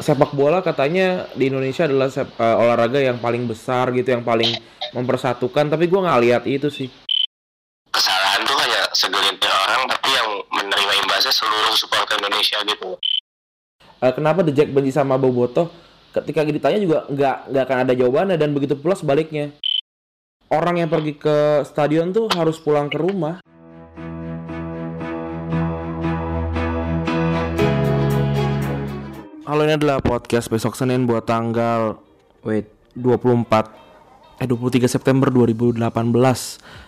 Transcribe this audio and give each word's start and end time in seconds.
sepak 0.00 0.34
bola 0.34 0.58
katanya 0.58 1.28
di 1.38 1.52
Indonesia 1.52 1.86
adalah 1.86 2.10
sep- 2.10 2.34
eh, 2.34 2.56
olahraga 2.56 2.98
yang 2.98 3.22
paling 3.22 3.46
besar 3.46 3.94
gitu, 3.94 4.10
yang 4.10 4.26
paling 4.26 4.50
mempersatukan. 4.90 5.70
Tapi 5.70 5.86
gue 5.86 6.00
nggak 6.00 6.20
lihat 6.26 6.42
itu 6.50 6.66
sih. 6.72 6.90
kesalahan 7.90 8.46
tuh 8.46 8.54
hanya 8.54 8.86
segelintir 8.94 9.50
orang 9.50 9.90
tapi 9.90 10.14
yang 10.14 10.28
menerima 10.54 10.92
imbasnya 11.02 11.34
seluruh 11.34 11.74
supporter 11.74 12.22
Indonesia 12.22 12.62
gitu 12.62 12.94
Eh, 14.00 14.12
kenapa 14.16 14.46
The 14.46 14.54
Jack 14.54 14.70
benci 14.72 14.94
sama 14.94 15.20
Boboto? 15.20 15.68
Ketika 16.14 16.46
ditanya 16.46 16.78
juga 16.80 16.98
nggak 17.10 17.36
nggak 17.50 17.64
akan 17.66 17.78
ada 17.84 17.92
jawabannya 17.92 18.36
dan 18.40 18.56
begitu 18.56 18.78
pula 18.78 18.96
sebaliknya. 18.96 19.52
Orang 20.48 20.78
yang 20.80 20.88
pergi 20.88 21.18
ke 21.18 21.66
stadion 21.66 22.14
tuh 22.14 22.30
harus 22.32 22.56
pulang 22.62 22.88
ke 22.88 22.96
rumah. 22.96 23.42
Halo 29.50 29.66
ini 29.66 29.74
adalah 29.74 29.98
podcast 29.98 30.46
besok 30.46 30.78
Senin 30.78 31.10
buat 31.10 31.26
tanggal 31.26 31.98
wait 32.46 32.70
24 32.94 33.50
eh 34.38 34.46
23 34.46 34.86
September 34.86 35.26
2018. 35.26 35.90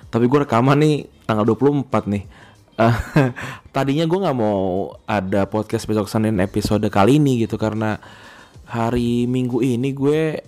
Tapi 0.07 0.25
gue 0.31 0.39
rekaman 0.47 0.79
nih 0.79 1.11
tanggal 1.27 1.43
24 1.43 1.91
nih. 2.07 2.23
Eh, 2.79 2.97
tadinya 3.75 4.07
gue 4.07 4.15
nggak 4.15 4.39
mau 4.39 4.95
ada 5.11 5.43
podcast 5.51 5.91
besok 5.91 6.07
Senin 6.07 6.39
episode 6.39 6.87
kali 6.87 7.19
ini 7.19 7.43
gitu 7.43 7.59
karena 7.59 7.99
hari 8.71 9.27
Minggu 9.27 9.59
ini 9.59 9.91
gue 9.91 10.39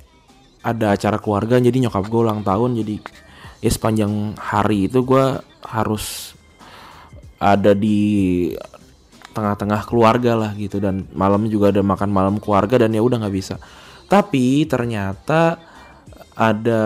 ada 0.62 0.94
acara 0.94 1.18
keluarga 1.18 1.58
jadi 1.58 1.74
nyokap 1.82 2.06
gue 2.06 2.20
ulang 2.22 2.46
tahun 2.46 2.78
jadi 2.78 2.94
ya 3.58 3.70
sepanjang 3.74 4.38
hari 4.38 4.86
itu 4.86 5.02
gue 5.02 5.42
harus 5.66 6.38
ada 7.42 7.74
di 7.74 8.54
tengah-tengah 9.34 9.82
keluarga 9.84 10.38
lah 10.38 10.54
gitu. 10.54 10.78
Dan 10.78 11.10
malam 11.12 11.50
juga 11.50 11.74
ada 11.74 11.82
makan 11.82 12.10
malam 12.14 12.38
keluarga 12.38 12.86
dan 12.86 12.94
ya 12.94 13.02
udah 13.02 13.26
nggak 13.26 13.34
bisa. 13.34 13.58
Tapi 14.06 14.62
ternyata 14.70 15.58
ada 16.38 16.82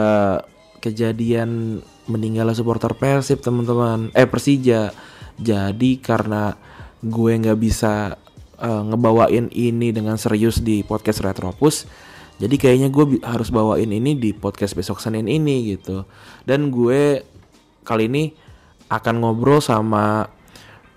kejadian 0.80 1.80
meninggalnya 2.08 2.56
supporter 2.56 2.96
Persib 2.96 3.44
teman-teman. 3.44 4.08
Eh 4.16 4.24
Persija. 4.24 4.90
Jadi 5.36 6.00
karena 6.00 6.56
gue 7.04 7.32
nggak 7.36 7.58
bisa 7.60 8.16
eh, 8.58 8.82
ngebawain 8.88 9.52
ini 9.52 9.92
dengan 9.92 10.16
serius 10.16 10.64
di 10.64 10.80
podcast 10.82 11.22
Retropus 11.22 12.08
jadi 12.38 12.54
kayaknya 12.54 12.88
gue 12.94 13.18
harus 13.26 13.50
bawain 13.50 13.90
ini 13.90 14.14
di 14.14 14.30
podcast 14.30 14.78
besok 14.78 15.02
Senin 15.02 15.26
ini 15.26 15.74
gitu. 15.74 16.06
Dan 16.46 16.70
gue 16.70 17.26
kali 17.82 18.06
ini 18.06 18.30
akan 18.86 19.14
ngobrol 19.18 19.58
sama 19.58 20.30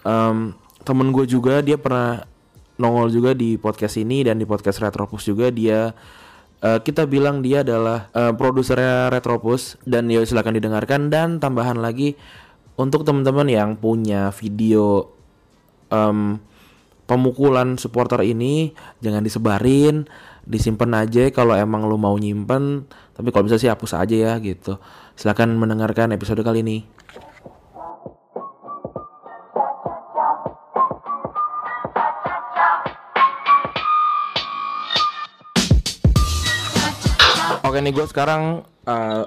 em, 0.06 0.54
temen 0.82 1.14
gue 1.14 1.26
juga 1.30 1.62
dia 1.62 1.78
pernah 1.78 2.26
nongol 2.82 3.14
juga 3.14 3.32
di 3.38 3.62
podcast 3.62 4.02
ini 4.02 4.26
dan 4.26 4.42
di 4.42 4.46
podcast 4.50 4.82
Retropus 4.82 5.30
juga. 5.30 5.54
Dia 5.54 5.94
eh, 6.62 6.80
kita 6.82 7.06
bilang 7.06 7.46
dia 7.46 7.62
adalah 7.62 8.10
eh, 8.14 8.34
produsernya 8.34 9.14
Retropus 9.14 9.78
dan 9.86 10.10
ya 10.10 10.26
silakan 10.26 10.58
didengarkan. 10.58 11.14
Dan 11.14 11.38
tambahan 11.38 11.78
lagi 11.78 12.18
untuk 12.80 13.06
teman-teman 13.06 13.46
yang 13.46 13.70
punya 13.78 14.34
video 14.34 15.14
em, 15.94 16.42
pemukulan 17.06 17.76
supporter 17.76 18.24
ini 18.24 18.72
jangan 19.04 19.22
disebarin 19.22 20.08
disimpan 20.42 21.06
aja 21.06 21.30
kalau 21.30 21.54
emang 21.54 21.86
lu 21.86 22.02
mau 22.02 22.18
nyimpen. 22.18 22.90
Tapi 23.14 23.30
kalau 23.30 23.46
bisa 23.46 23.62
sih 23.62 23.70
hapus 23.70 23.94
aja 23.94 24.16
ya 24.18 24.34
gitu. 24.42 24.82
Silakan 25.14 25.54
mendengarkan 25.62 26.10
episode 26.18 26.42
kali 26.42 26.66
ini 26.66 26.78
Oke 37.72 37.80
nih 37.80 37.96
gue 37.96 38.04
sekarang 38.04 38.68
eh, 38.84 39.24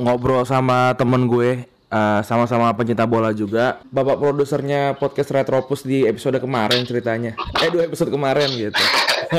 ngobrol 0.00 0.48
sama 0.48 0.96
temen 0.96 1.28
gue 1.28 1.68
eh, 1.68 2.20
sama-sama 2.24 2.72
pencinta 2.72 3.04
bola 3.04 3.36
juga. 3.36 3.84
Bapak 3.92 4.16
produsernya 4.16 4.96
podcast 4.96 5.28
Retropus 5.28 5.84
di 5.84 6.08
episode 6.08 6.40
kemarin 6.40 6.88
ceritanya. 6.88 7.36
Eh 7.60 7.68
dua 7.68 7.84
episode 7.84 8.08
kemarin 8.08 8.48
gitu. 8.48 8.80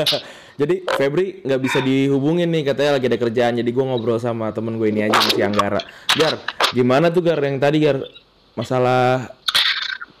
jadi 0.62 0.86
Febri 0.86 1.42
nggak 1.42 1.60
bisa 1.66 1.82
dihubungin 1.82 2.46
nih 2.46 2.70
katanya 2.70 3.02
lagi 3.02 3.10
ada 3.10 3.18
kerjaan. 3.18 3.58
Jadi 3.58 3.70
gue 3.74 3.84
ngobrol 3.90 4.22
sama 4.22 4.54
temen 4.54 4.78
gue 4.78 4.86
ini 4.86 5.02
aja 5.02 5.18
si 5.34 5.42
Anggara. 5.42 5.82
Gar, 6.14 6.38
gimana 6.70 7.10
tuh 7.10 7.26
Gar 7.26 7.42
yang 7.42 7.58
tadi 7.58 7.82
Gar 7.82 8.06
masalah 8.54 9.34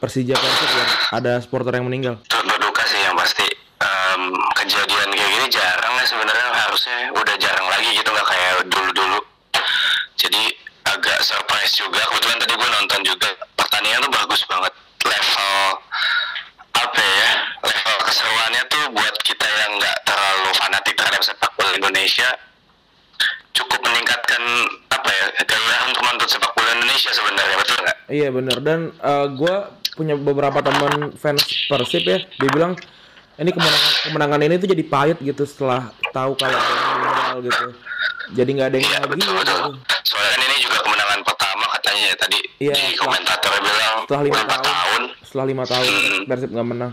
Persija 0.02 0.34
Persib 0.34 0.70
Gar 0.74 0.88
ada 1.22 1.38
supporter 1.38 1.78
yang 1.78 1.86
meninggal. 1.86 2.18
turut 2.26 2.50
duka 2.58 2.82
sih 2.82 2.98
yang 2.98 3.14
pasti 3.14 3.46
Em, 3.84 4.32
kejadian 4.56 5.10
kayak 5.12 5.30
gini 5.34 5.46
jarang 5.52 5.94
ya 5.98 6.06
sebenarnya 6.08 6.46
harusnya 6.56 7.10
udah 7.10 7.34
jarang 7.36 7.66
lagi 7.68 7.90
gitu 7.98 8.08
nggak 8.08 8.28
kayak 8.32 8.52
dulu-dulu 8.70 9.18
jadi 10.16 10.42
surprise 11.64 11.80
juga 11.80 12.00
kebetulan 12.12 12.36
tadi 12.44 12.52
gue 12.52 12.68
nonton 12.76 13.00
juga 13.08 13.28
pertandingan 13.56 14.04
tuh 14.04 14.12
bagus 14.12 14.40
banget 14.44 14.72
level 15.00 15.56
apa 16.76 17.00
ya 17.00 17.30
level 17.64 17.96
keseruannya 18.04 18.62
tuh 18.68 18.82
buat 18.92 19.14
kita 19.24 19.46
yang 19.48 19.72
nggak 19.80 19.96
terlalu 20.04 20.50
fanatik 20.60 20.92
terhadap 20.92 21.22
sepak 21.24 21.48
bola 21.56 21.72
Indonesia 21.72 22.28
cukup 23.56 23.80
meningkatkan 23.80 24.42
apa 24.92 25.08
ya 25.08 25.24
gairah 25.48 25.80
untuk 25.88 26.02
nonton 26.04 26.28
sepak 26.28 26.52
bola 26.52 26.70
Indonesia 26.76 27.10
sebenarnya 27.16 27.56
betul 27.56 27.76
nggak? 27.80 27.96
Iya 28.12 28.28
bener 28.28 28.56
dan 28.60 28.80
gue 29.32 29.54
punya 29.96 30.14
beberapa 30.20 30.60
teman 30.60 31.16
fans 31.16 31.48
Persib 31.70 32.04
ya, 32.04 32.18
dia 32.20 32.50
bilang 32.52 32.76
ini 33.40 33.50
kemenangan 33.50 33.92
kemenangan 34.04 34.40
ini 34.44 34.54
tuh 34.60 34.68
jadi 34.68 34.84
pahit 34.84 35.16
gitu 35.24 35.48
setelah 35.48 35.88
tahu 36.12 36.36
kalau 36.36 36.60
gitu. 37.40 37.66
Jadi 38.36 38.50
nggak 38.52 38.68
ada 38.68 38.76
yang 38.76 38.84
Iya 38.84 38.98
lagi 39.00 39.10
betul 39.16 39.32
gitu. 39.32 39.40
betul. 39.40 39.54
Soalnya 39.54 39.93
Iya, 42.58 42.70
di 42.70 42.94
komentator 42.94 43.50
bilang 43.58 44.06
Setelah 44.06 44.22
lima 44.22 44.42
tahun, 44.46 44.62
tahun. 44.62 45.02
setelah 45.26 45.46
lima 45.46 45.64
tahun 45.66 45.90
Hmm. 45.90 46.22
Persib 46.24 46.50
nggak 46.54 46.68
menang. 46.68 46.92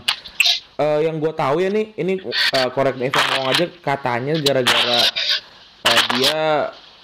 Eh, 0.74 0.98
yang 1.06 1.16
gue 1.22 1.32
tahu 1.32 1.56
ya 1.58 1.68
nih, 1.70 1.86
ini 1.94 2.18
uh, 2.18 2.68
Evan 2.98 3.22
ngomong 3.30 3.46
aja 3.48 3.64
katanya 3.78 4.34
gara-gara 4.42 4.98
eh, 5.86 6.00
dia 6.16 6.38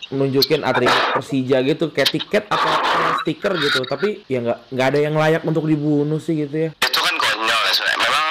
nunjukin 0.09 0.65
atribut 0.65 1.05
Persija 1.15 1.61
gitu 1.63 1.93
kayak 1.93 2.11
tiket 2.11 2.45
atau 2.49 2.73
stiker 3.21 3.53
gitu 3.55 3.85
tapi 3.85 4.25
ya 4.25 4.41
nggak 4.41 4.73
nggak 4.73 4.87
ada 4.89 4.99
yang 4.99 5.15
layak 5.15 5.45
untuk 5.45 5.69
dibunuh 5.69 6.17
sih 6.17 6.33
gitu 6.41 6.57
ya 6.57 6.71
Itu 6.75 6.99
kan 6.99 7.15
konyol 7.15 7.61
ya 7.61 7.73
sebenarnya. 7.77 8.01
Memang 8.09 8.29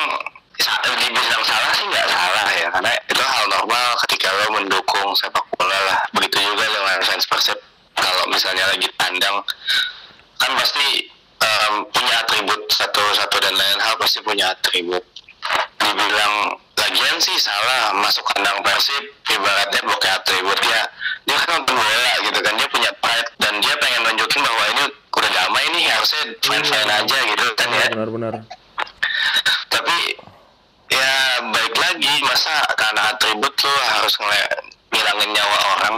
dibilang 0.97 1.43
salah 1.45 1.71
sih 1.71 1.85
nggak 1.85 2.07
salah 2.09 2.47
ya 2.51 2.67
karena 2.73 2.91
itu 2.97 3.21
hal 3.21 3.45
normal 3.47 3.87
ketika 4.03 4.27
lo 4.33 4.45
mendukung 4.57 5.07
sepak 5.13 5.45
bola 5.53 5.77
lah. 5.85 5.99
Begitu 6.11 6.41
juga 6.41 6.65
dengan 6.65 6.97
fans 6.99 7.25
Persib 7.29 7.57
kalau 7.93 8.23
misalnya 8.27 8.65
lagi 8.67 8.89
tandang 8.97 9.37
kan 10.47 10.55
pasti 10.55 10.87
em, 11.43 11.73
punya 11.91 12.15
atribut 12.23 12.61
satu 12.71 13.03
satu 13.19 13.35
dan 13.43 13.51
lain 13.51 13.79
hal 13.83 13.99
pasti 13.99 14.23
punya 14.23 14.55
atribut. 14.55 15.03
Dibilang 15.75 16.55
lagian 16.79 17.17
sih 17.19 17.35
salah 17.35 17.91
masuk 17.99 18.23
kandang 18.31 18.63
Persib 18.63 19.03
ibaratnya 19.27 19.81
bukan 19.83 20.11
atribut 20.15 20.59
ya 20.63 20.87
dia 21.27 21.35
kan 21.43 21.59
nonton 21.59 21.75
bola 21.75 22.13
gitu 22.23 22.39
kan 22.39 22.53
dia 22.55 22.67
punya 22.71 22.91
pride 23.03 23.29
dan 23.43 23.59
dia 23.59 23.75
pengen 23.75 24.01
nunjukin 24.07 24.39
bahwa 24.39 24.63
ini 24.71 24.83
udah 25.11 25.31
damai 25.35 25.65
nih 25.75 25.83
harusnya 25.91 26.23
fine 26.39 26.63
fine 26.63 26.91
aja 26.95 27.17
gitu 27.27 27.45
kan 27.59 27.67
ya. 27.75 27.87
Benar-benar. 27.91 28.33
Tapi 29.67 29.97
ya 30.87 31.11
baik 31.51 31.75
lagi 31.75 32.13
masa 32.23 32.55
karena 32.79 33.11
atribut 33.11 33.51
lo 33.51 33.75
harus 33.99 34.15
ngilangin 34.95 35.29
nyawa 35.35 35.59
orang 35.75 35.95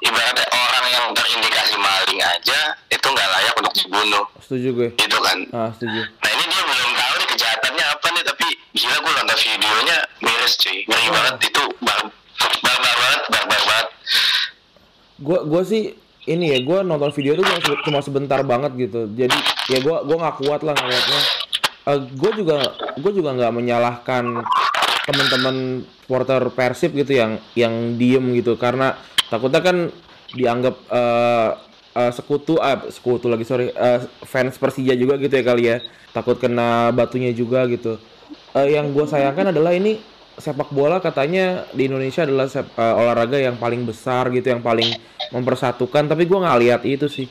ibaratnya 0.00 0.46
orang 0.50 0.86
yang 0.88 1.04
terindikasi 1.12 1.74
maling 1.76 2.20
aja 2.20 2.60
itu 2.88 3.06
nggak 3.06 3.28
layak 3.30 3.54
untuk 3.60 3.74
dibunuh. 3.76 4.24
Setuju 4.40 4.68
gue. 4.74 4.88
Gitu 4.96 5.18
kan? 5.20 5.38
Ah 5.52 5.70
setuju. 5.76 6.00
Nah 6.00 6.30
ini 6.32 6.44
dia 6.48 6.62
belum 6.64 6.90
tahu 6.96 7.14
nih 7.20 7.28
kejahatannya 7.36 7.84
apa 7.86 8.06
nih 8.16 8.24
tapi 8.24 8.46
gila 8.74 8.96
gue 8.98 9.12
nonton 9.20 9.38
videonya 9.38 9.96
miris 10.24 10.54
cuy. 10.58 10.78
Ngeri 10.88 11.06
banget. 11.12 11.34
Itu 11.46 11.62
bar 11.84 11.98
barbar 12.64 12.94
banget 12.96 13.20
barbar 13.28 13.60
banget. 13.68 13.88
Gue 15.20 15.38
gue 15.44 15.62
sih 15.68 15.82
ini 16.28 16.52
ya 16.52 16.58
gue 16.60 16.78
nonton 16.84 17.10
video 17.16 17.32
tuh 17.36 17.44
cuma, 17.44 17.60
se- 17.60 17.82
cuma 17.84 18.00
sebentar 18.00 18.40
banget 18.44 18.72
gitu. 18.76 19.08
Jadi 19.12 19.36
ya 19.68 19.78
gue 19.80 19.96
gua 20.04 20.16
nggak 20.16 20.36
kuat 20.40 20.60
lah 20.64 20.74
ngeliatnya 20.76 21.20
gue 21.98 22.30
juga 22.38 22.76
gue 22.98 23.12
juga 23.14 23.30
nggak 23.34 23.52
menyalahkan 23.54 24.24
teman-teman 25.08 25.56
supporter 26.04 26.42
persib 26.50 26.90
gitu 26.94 27.14
yang 27.14 27.38
yang 27.54 27.94
diem 27.94 28.34
gitu 28.34 28.58
karena 28.58 28.98
takutnya 29.30 29.62
kan 29.62 29.76
dianggap 30.34 30.74
eh, 30.90 31.50
eh, 31.98 32.12
sekutu 32.14 32.58
ah 32.58 32.82
sekutu 32.90 33.30
lagi 33.30 33.46
sorry 33.46 33.70
eh, 33.70 34.00
fans 34.26 34.58
persija 34.58 34.94
juga 34.98 35.18
gitu 35.22 35.30
ya 35.34 35.44
kali 35.46 35.62
ya 35.70 35.76
takut 36.10 36.38
kena 36.38 36.90
batunya 36.90 37.30
juga 37.30 37.66
gitu 37.70 37.98
Eh, 38.50 38.74
yang 38.74 38.90
gue 38.90 39.06
sayangkan 39.06 39.54
adalah 39.54 39.70
ini 39.70 40.02
sepak 40.34 40.74
bola 40.74 40.98
katanya 40.98 41.70
di 41.70 41.86
Indonesia 41.86 42.26
adalah 42.26 42.50
sep- 42.50 42.74
eh, 42.74 42.94
olahraga 42.98 43.38
yang 43.38 43.54
paling 43.62 43.86
besar 43.86 44.26
gitu, 44.34 44.50
yang 44.50 44.58
paling 44.58 44.90
mempersatukan. 45.30 46.10
Tapi 46.10 46.26
gue 46.26 46.38
nggak 46.38 46.58
lihat 46.58 46.82
itu 46.82 47.06
sih. 47.06 47.26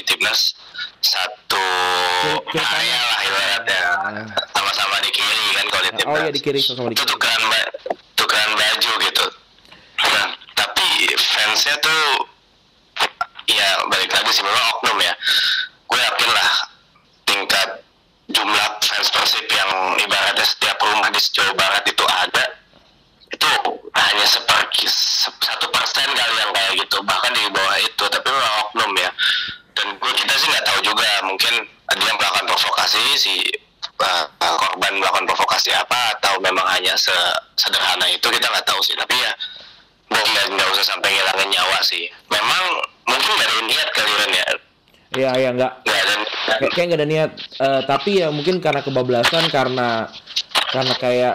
Di 0.00 0.08
timnas 0.08 0.56
satu 1.00 1.60
area 2.50 3.00
lah 3.02 3.20
ibaratnya. 3.20 3.80
Ah. 4.00 4.24
sama-sama 4.50 4.96
di 5.00 5.10
kiri 5.10 5.46
kan 5.52 5.66
kalau 5.68 5.82
di 5.84 5.90
Oh 5.92 5.96
timnas. 6.00 6.18
iya 6.18 6.30
di 6.32 6.40
kiri 6.40 6.58
sama 6.58 6.88
di 6.88 6.96
itu 6.96 7.04
kiri. 7.04 7.12
tukeran 7.12 7.42
ba- 7.46 7.72
tukeran 8.16 8.50
baju 8.54 8.92
gitu. 9.02 9.26
Nah 10.00 10.26
tapi 10.54 10.86
fansnya 11.14 11.76
tuh 11.78 12.00
ya 13.46 13.68
balik 13.86 14.08
lagi 14.08 14.30
sih 14.30 14.40
memang 14.40 14.64
oknum 14.74 14.98
ya. 14.98 15.12
Gue 15.84 15.98
yakin 15.98 16.30
lah 16.30 16.50
tingkat 17.24 17.68
jumlah 18.30 18.68
fans 18.80 19.08
persib 19.10 19.44
yang 19.46 19.70
ibaratnya 19.98 20.19
kayak 46.60 46.72
kayak 46.72 46.86
nggak 46.86 47.00
ada 47.00 47.08
niat. 47.08 47.30
Eh, 47.56 47.80
tapi 47.88 48.10
ya 48.20 48.28
mungkin 48.28 48.60
karena 48.60 48.84
kebablasan 48.84 49.48
karena 49.48 50.06
karena 50.68 50.94
kayak 50.94 51.34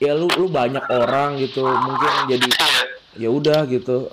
ya 0.00 0.16
lu 0.16 0.26
lu 0.34 0.48
banyak 0.48 0.82
orang 0.88 1.36
gitu 1.38 1.62
mungkin 1.62 2.10
jadi 2.26 2.48
ya 3.14 3.28
udah 3.28 3.68
gitu. 3.68 4.08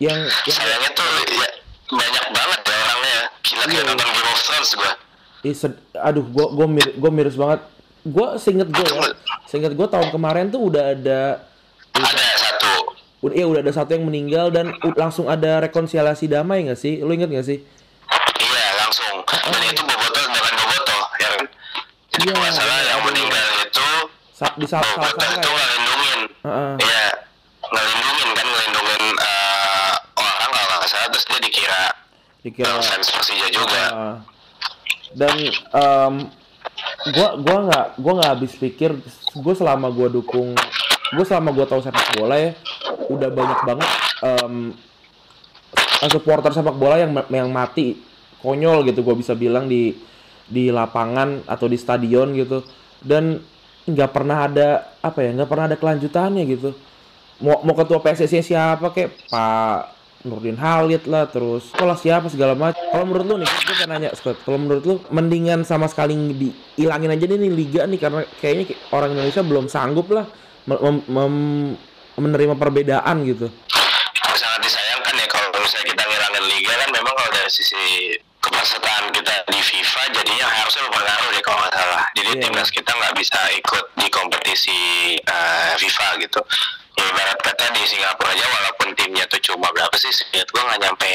Yang 0.00 0.32
yang 0.48 0.56
sayangnya 0.56 0.90
tuh 0.96 1.06
ya, 1.28 1.48
banyak 1.92 2.26
banget 2.32 2.60
ya 2.64 2.76
orangnya. 2.80 3.20
Gila 3.44 3.62
kayak 3.62 3.70
Iya. 3.70 3.82
nonton 3.84 4.08
Game 4.08 4.26
of 4.26 4.40
Thrones 4.40 4.72
gue 4.72 4.92
Ih, 5.40 5.56
sed- 5.56 5.80
aduh 5.94 6.24
gua 6.26 6.52
gua 6.52 6.66
mir 6.66 6.88
gua 6.96 7.08
miris 7.08 7.32
banget. 7.32 7.60
Gua 8.02 8.36
seinget 8.36 8.68
gua 8.68 8.84
ya 8.84 9.02
seinget 9.44 9.72
gua 9.72 9.88
tahun 9.88 10.08
kemarin 10.08 10.48
tuh 10.48 10.68
udah 10.68 10.92
ada 10.92 11.20
ada 11.92 12.24
satu. 12.36 12.72
Udah 13.20 13.34
ya 13.36 13.44
udah 13.44 13.60
ada 13.60 13.72
satu 13.72 13.92
yang 13.92 14.04
meninggal 14.04 14.48
dan 14.48 14.72
langsung 14.96 15.28
ada 15.28 15.60
rekonsiliasi 15.60 16.24
damai 16.26 16.64
nggak 16.64 16.76
sih? 16.76 17.00
Lu 17.00 17.12
inget 17.12 17.28
nggak 17.28 17.44
sih? 17.44 17.60
Iya 18.36 18.66
langsung. 18.80 19.20
Dan 19.24 19.62
itu 19.64 19.80
boboto 19.80 20.18
dengan 20.18 20.54
boboto 20.56 20.98
ya 21.16 21.28
kan 21.36 21.44
jadi 22.20 22.28
Iya, 22.28 22.32
kalau 22.32 22.42
nggak 22.42 22.54
salah 22.54 22.78
yang 22.84 23.00
meninggal 23.02 23.46
itu 23.62 23.88
Sa- 24.30 24.54
di 24.54 24.66
saat 24.66 24.84
salah 24.84 25.08
itu 25.08 25.48
ngelindungin 25.48 26.20
Heeh. 26.40 26.72
iya 26.80 27.04
ngelindungin 27.62 28.28
kan 28.30 28.46
ngelindungin 28.46 29.02
eh, 29.16 29.92
orang 30.14 30.50
kalau 30.50 30.76
nggak 30.76 30.90
salah 30.90 31.08
terus 31.08 31.24
dia 31.24 31.40
dikira 31.40 31.82
dikira 32.40 32.72
fans 32.78 33.08
Persija 33.08 33.46
juga 33.48 33.82
Heeh. 33.88 34.16
dan 35.12 35.34
em, 35.72 36.14
gua 37.10 37.28
gua 37.36 37.58
nggak 37.66 37.86
gua 37.96 38.12
nggak 38.16 38.30
habis 38.30 38.52
pikir 38.54 38.90
gua 39.34 39.54
selama 39.54 39.88
gua 39.88 40.08
dukung 40.08 40.52
gua 41.10 41.24
selama 41.24 41.50
gua 41.50 41.64
tahu 41.64 41.80
sepak 41.80 42.16
bola 42.16 42.36
ya 42.36 42.52
udah 43.08 43.28
banyak 43.28 43.60
banget 43.64 43.88
em, 44.22 44.54
supporter 46.06 46.50
sepak 46.50 46.76
bola 46.76 46.96
yang 46.96 47.12
yang 47.28 47.48
mati 47.48 48.00
konyol 48.40 48.84
gitu 48.84 49.00
gua 49.00 49.12
bisa 49.12 49.32
bilang 49.32 49.68
di 49.68 49.92
di 50.50 50.74
lapangan 50.74 51.46
atau 51.46 51.70
di 51.70 51.78
stadion 51.78 52.34
gitu. 52.34 52.66
Dan 52.98 53.38
nggak 53.88 54.10
pernah 54.12 54.44
ada 54.44 54.92
apa 55.00 55.24
ya 55.24 55.30
nggak 55.32 55.48
pernah 55.48 55.64
ada 55.70 55.76
kelanjutannya 55.78 56.44
gitu. 56.50 56.76
Mau 57.40 57.64
mau 57.64 57.72
ketua 57.72 58.02
PSSI 58.04 58.44
siapa 58.44 58.92
kayak 58.92 59.32
Pak 59.32 59.96
Nurdin 60.28 60.60
Halid 60.60 61.08
lah 61.08 61.24
terus 61.24 61.72
sekolah 61.72 61.96
siapa 61.96 62.28
segala 62.28 62.52
macam. 62.52 62.76
Kalau 62.76 63.08
menurut 63.08 63.24
lu 63.24 63.34
nih 63.40 63.48
gue 63.48 63.64
pengen 63.72 63.88
nanya 63.88 64.12
Scott 64.12 64.36
kalau 64.44 64.60
menurut 64.60 64.84
lu 64.84 65.00
mendingan 65.08 65.64
sama 65.64 65.88
sekali 65.88 66.12
dihilangin 66.36 67.16
aja 67.16 67.24
nih 67.24 67.48
liga 67.48 67.88
nih 67.88 67.96
karena 67.96 68.20
kayaknya 68.36 68.68
kayak 68.68 68.80
orang 68.92 69.16
Indonesia 69.16 69.40
belum 69.40 69.72
sanggup 69.72 70.12
lah 70.12 70.28
menerima 72.20 72.54
perbedaan 72.60 73.24
gitu. 73.24 73.48
Sangat 74.36 74.60
disayangkan 74.60 75.14
ya 75.16 75.26
kalau 75.32 75.48
misalnya 75.56 75.86
kita 75.96 76.02
ngilangin 76.04 76.44
liga 76.52 76.72
kan 76.76 76.88
memang 76.92 77.14
kalau 77.16 77.30
dari 77.32 77.48
sisi 77.48 77.84
kepesertaan 78.50 79.04
kita 79.14 79.34
di 79.46 79.60
FIFA 79.62 80.02
jadinya 80.10 80.46
harusnya 80.50 80.82
berpengaruh 80.90 81.28
deh 81.30 81.42
kalau 81.46 81.58
nggak 81.62 81.74
salah. 81.78 82.04
Jadi 82.18 82.30
Iya. 82.34 82.42
timnas 82.42 82.70
kita 82.74 82.90
nggak 82.90 83.14
bisa 83.14 83.38
ikut 83.54 83.84
di 83.94 84.06
kompetisi 84.10 84.80
eh, 85.22 85.72
FIFA 85.78 86.08
gitu. 86.26 86.40
Ya 86.98 87.04
ibarat 87.08 87.38
kata 87.40 87.64
di 87.72 87.82
Singapura 87.86 88.28
aja 88.34 88.44
walaupun 88.44 88.92
timnya 88.98 89.24
tuh 89.30 89.40
cuma 89.40 89.72
berapa 89.72 89.94
sih 89.96 90.12
seingat 90.12 90.50
gua 90.52 90.68
nggak 90.68 90.80
nyampe 90.84 91.10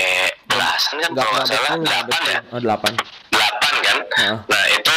belasan 0.50 0.96
kan 1.04 1.12
kalau 1.14 1.32
nggak 1.36 1.46
salah. 1.46 1.72
delapan 1.78 2.22
ya? 2.26 2.40
oh, 2.50 2.60
delapan. 2.64 2.92
Delapan 3.30 3.74
kan? 3.84 3.98
Heeh. 4.18 4.38
nah 4.50 4.64
itu 4.74 4.96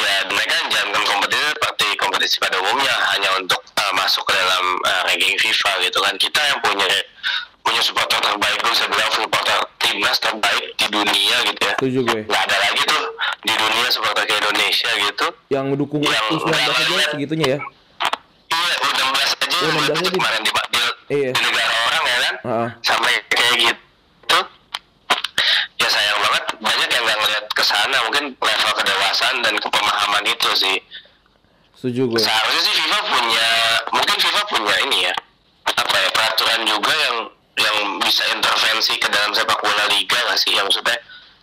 ya 0.00 0.14
mereka 0.32 0.54
menjalankan 0.66 1.04
kompetisi 1.06 1.44
seperti 1.54 1.86
kompetisi 2.00 2.36
pada 2.42 2.56
umumnya 2.58 2.94
hanya 3.14 3.30
untuk 3.38 3.60
uh, 3.62 3.92
masuk 3.94 4.24
ke 4.26 4.32
dalam 4.34 4.64
uh, 4.82 5.02
ranking 5.06 5.36
FIFA 5.38 5.72
gitu 5.86 5.98
kan. 6.02 6.14
Kita 6.18 6.40
yang 6.42 6.58
punya 6.64 6.88
punya 7.60 7.82
supporter 7.82 8.18
terbaik 8.18 8.58
gue 8.58 8.70
bisa 8.70 8.86
bilang 8.86 9.10
supporter 9.10 9.58
timnas 9.78 10.18
terbaik 10.18 10.64
di 10.74 10.86
dunia 10.88 11.36
gitu 11.46 11.60
ya. 11.62 11.74
Setuju 11.76 11.98
gue. 12.04 12.20
Nggak 12.26 12.42
ada 12.46 12.56
lagi 12.60 12.82
tuh 12.84 13.02
di 13.40 13.54
dunia 13.54 13.86
supporter 13.88 14.24
ke 14.24 14.34
Indonesia 14.36 14.90
gitu. 14.98 15.26
Yang 15.48 15.64
mendukung 15.66 16.00
Yang 16.00 16.26
U19 16.34 16.52
aja 16.54 17.06
segitunya 17.10 17.46
ya? 17.46 17.58
Iya 18.50 18.74
U16 18.80 19.18
aja. 19.30 19.56
U16 19.60 19.78
itu 19.80 20.00
aja. 20.00 20.10
kemarin 20.12 20.40
di, 20.40 20.50
di, 20.50 20.80
Iya. 21.10 21.30
di 21.34 21.40
negara 21.42 21.74
orang 21.86 22.02
ya 22.04 22.18
kan? 22.20 22.34
Heeh. 22.40 22.68
sampai 22.80 23.12
kayak 23.28 23.54
gitu. 23.60 24.38
Ya 25.76 25.88
sayang 25.88 26.18
banget 26.20 26.44
banyak 26.60 26.88
yang 26.90 27.02
nggak 27.02 27.18
ngeliat 27.18 27.44
ke 27.50 27.62
sana. 27.64 27.96
Mungkin 28.04 28.24
level 28.36 28.72
kedewasaan 28.76 29.36
dan 29.40 29.54
kepemahaman 29.56 30.24
itu 30.24 30.48
sih. 30.54 30.76
Setuju 31.74 32.12
gue. 32.12 32.20
Seharusnya 32.20 32.62
sih 32.62 32.74
FIFA 32.76 33.00
punya 33.08 33.46
mungkin 33.90 34.16
FIFA 34.20 34.42
punya 34.46 34.74
ini 34.84 34.98
ya. 35.08 35.14
Apa 35.66 35.96
ya 35.96 36.08
peraturan 36.12 36.60
juga 36.62 36.92
yang 36.92 37.16
yang 37.60 37.76
bisa 38.00 38.24
intervensi 38.32 38.96
ke 38.96 39.08
dalam 39.08 39.30
sepak 39.30 39.60
bola 39.60 39.84
liga 39.92 40.16
nggak 40.16 40.38
sih? 40.40 40.52
Yang 40.56 40.72
maksudnya 40.72 40.96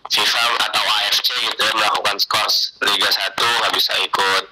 FIFA 0.08 0.42
atau 0.64 0.82
AFC 0.82 1.28
gitu 1.44 1.60
ya 1.60 1.72
melakukan 1.76 2.16
skors 2.16 2.72
Liga 2.80 3.08
1 3.12 3.36
nggak 3.36 3.72
bisa 3.76 3.92
ikut 4.00 4.44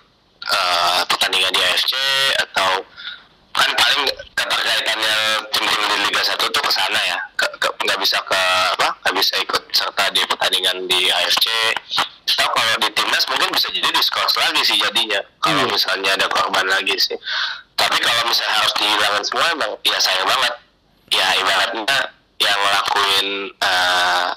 eh, 0.46 1.00
pertandingan 1.08 1.48
di 1.50 1.60
AFC 1.64 1.92
atau 2.44 2.84
kan 3.56 3.70
paling 3.72 4.04
keterkaitannya 4.36 5.14
tim-tim 5.48 5.80
di 5.88 5.96
Liga 6.04 6.20
1 6.20 6.36
tuh 6.36 6.60
ke 6.60 6.72
sana 6.72 7.00
ya. 7.08 7.18
Nggak 7.56 7.98
bisa 7.98 8.20
ke 8.20 8.40
apa? 8.76 8.88
Nggak 9.00 9.16
bisa 9.16 9.34
ikut 9.40 9.62
serta 9.72 10.12
di 10.12 10.20
pertandingan 10.28 10.84
di 10.84 11.08
AFC 11.08 11.46
atau 12.26 12.52
kalau 12.52 12.74
di 12.84 12.90
timnas 12.92 13.24
mungkin 13.32 13.48
bisa 13.48 13.72
jadi 13.72 13.88
diskors 13.96 14.36
lagi 14.36 14.60
sih 14.60 14.76
jadinya 14.76 15.16
kalau 15.40 15.64
Iya. 15.64 15.72
misalnya 15.72 16.10
ada 16.20 16.26
korban 16.28 16.68
lagi 16.68 16.92
sih. 17.00 17.16
Tapi 17.80 17.96
kalau 17.96 18.22
misalnya 18.28 18.60
harus 18.60 18.74
dihilangin 18.76 19.24
semua 19.24 19.46
emang 19.56 19.72
ya 19.88 19.96
sayang 19.96 20.28
banget 20.28 20.52
ya 21.08 21.26
ibaratnya 21.36 21.96
yang 22.36 22.58
ngelakuin 22.58 23.26
eh, 23.54 24.28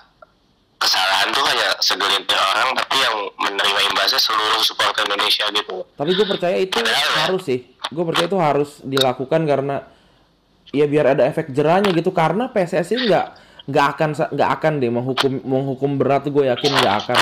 kesalahan 0.80 1.28
tuh 1.30 1.44
hanya 1.44 1.70
segelintir 1.80 2.40
orang 2.40 2.72
tapi 2.72 2.96
yang 2.98 3.16
menerima 3.36 3.80
imbasnya 3.92 4.16
seluruh 4.18 4.64
supporter 4.64 5.04
Indonesia 5.04 5.44
gitu 5.52 5.84
Tapi 5.94 6.12
gue 6.14 6.24
percaya 6.26 6.56
itu 6.56 6.80
harus 7.20 7.44
sih. 7.44 7.60
Gue 7.92 8.04
percaya 8.08 8.28
itu 8.28 8.40
harus 8.40 8.70
dilakukan 8.82 9.44
karena 9.44 9.84
ya 10.72 10.86
biar 10.86 11.18
ada 11.18 11.28
efek 11.28 11.52
jerahnya 11.52 11.92
gitu. 11.92 12.16
Karena 12.16 12.48
PSSI 12.48 12.96
nggak 13.06 13.26
nggak 13.68 13.86
akan 13.94 14.10
nggak 14.34 14.50
akan 14.56 14.74
deh 14.80 14.90
menghukum 14.90 15.34
menghukum 15.44 15.92
berat 16.00 16.26
gue 16.26 16.48
yakin 16.48 16.72
nggak 16.74 16.96
akan. 17.06 17.20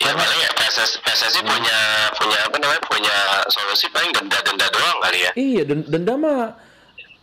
ya 0.00 0.16
paling 0.16 0.40
ya 0.40 0.50
PSS, 0.56 0.96
PSSI 1.04 1.40
punya 1.44 1.76
punya 2.16 2.38
apa 2.48 2.56
namanya 2.56 2.82
punya 2.88 3.16
solusi 3.52 3.84
paling 3.92 4.08
denda-denda 4.08 4.64
doang 4.72 4.96
kali 4.96 5.18
ya 5.20 5.30
Iya 5.36 5.62
den- 5.68 5.84
denda 5.84 6.14
mah 6.16 6.56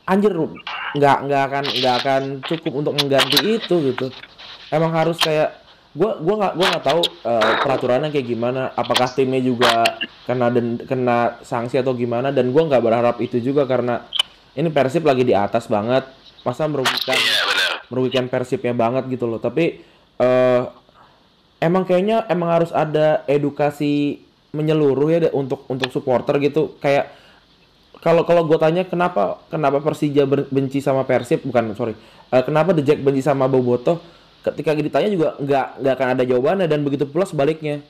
anjir 0.08 0.32
nggak 0.96 1.18
nggak 1.28 1.42
akan 1.52 1.64
nggak 1.68 1.96
akan 2.02 2.22
cukup 2.48 2.72
untuk 2.80 2.94
mengganti 2.96 3.40
itu 3.60 3.76
gitu. 3.92 4.08
Emang 4.72 4.96
harus 4.96 5.20
kayak 5.20 5.60
gua 5.92 6.16
gua 6.24 6.36
nggak 6.40 6.54
gua 6.56 6.68
nggak 6.72 6.86
tahu 6.88 7.02
eh, 7.04 7.54
peraturannya 7.62 8.10
kayak 8.10 8.28
gimana. 8.28 8.72
Apakah 8.74 9.12
timnya 9.12 9.44
juga 9.44 10.00
kena 10.24 10.48
den, 10.48 10.80
kena 10.88 11.38
sanksi 11.44 11.78
atau 11.78 11.92
gimana? 11.94 12.32
Dan 12.32 12.56
gua 12.56 12.66
nggak 12.72 12.84
berharap 12.84 13.18
itu 13.20 13.38
juga 13.44 13.68
karena 13.68 14.08
ini 14.56 14.72
Persib 14.72 15.04
lagi 15.04 15.28
di 15.28 15.36
atas 15.36 15.68
banget. 15.68 16.08
Masa 16.48 16.66
merugikan 16.72 17.20
iya 17.20 17.48
merugikan 17.92 18.28
Persibnya 18.28 18.76
banget 18.76 19.08
gitu 19.12 19.28
loh. 19.28 19.40
Tapi 19.40 19.84
eh 20.18 20.64
emang 21.64 21.84
kayaknya 21.88 22.28
emang 22.30 22.50
harus 22.62 22.72
ada 22.72 23.24
edukasi 23.26 24.24
menyeluruh 24.56 25.08
ya 25.12 25.20
untuk 25.36 25.68
untuk 25.68 25.92
supporter 25.92 26.40
gitu. 26.44 26.76
Kayak 26.80 27.12
kalau 28.08 28.24
kalau 28.24 28.48
gue 28.48 28.56
tanya 28.56 28.88
kenapa 28.88 29.44
kenapa 29.52 29.84
Persija 29.84 30.24
benci 30.48 30.80
sama 30.80 31.04
Persib? 31.04 31.44
Bukan 31.44 31.76
sorry. 31.76 31.92
Eh, 32.32 32.44
kenapa 32.48 32.72
The 32.72 32.80
Jack 32.80 33.04
benci 33.04 33.20
sama 33.20 33.52
Boboto 33.52 34.00
ketika 34.48 34.72
ditanya 34.72 35.12
juga 35.12 35.36
nggak 35.36 35.84
nggak 35.84 35.94
akan 36.00 36.08
ada 36.16 36.24
jawabannya. 36.24 36.72
Dan 36.72 36.88
begitu 36.88 37.04
pula 37.04 37.28
sebaliknya. 37.28 37.84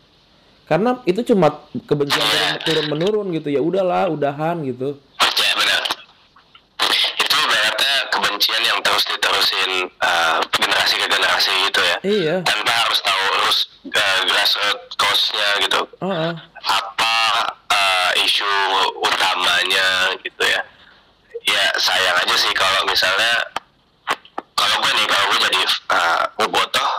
Karena 0.66 0.98
itu 1.06 1.22
cuma 1.22 1.70
kebencian 1.86 2.26
turun, 2.26 2.50
turun 2.66 2.86
menurun 2.90 3.28
gitu. 3.38 3.54
Ya 3.54 3.62
udahlah 3.62 4.10
udahan 4.10 4.58
gitu. 4.66 4.98
Ya 5.22 5.54
benar. 5.54 5.82
Itu 7.22 7.36
ibaratnya 7.38 7.96
kebencian 8.10 8.62
yang 8.66 8.80
terus 8.82 9.06
diterusin 9.06 9.72
uh, 10.02 10.42
generasi 10.50 10.94
ke 10.98 11.08
generasi 11.14 11.54
gitu 11.70 11.82
ya. 11.86 11.98
Iya. 12.02 12.36
tanpa 12.42 12.74
harus 12.74 13.00
tahu 13.06 13.22
terus 13.38 13.58
uh, 13.94 14.20
grassroots 14.26 14.94
cause-nya 14.98 15.50
gitu. 15.62 15.80
Apa 16.02 16.10
uh, 16.10 16.57
isu 18.28 18.52
utamanya 19.00 20.12
gitu 20.20 20.44
ya 20.44 20.60
ya 21.48 21.64
sayang 21.80 22.18
aja 22.20 22.36
sih 22.36 22.52
kalau 22.52 22.84
misalnya 22.84 23.40
kalau 24.52 24.76
gue 24.84 24.92
nih 25.00 25.08
kalau 25.08 25.26
gue 25.32 25.40
jadi 25.48 25.60
uh, 25.96 26.24
ngebotoh 26.36 26.90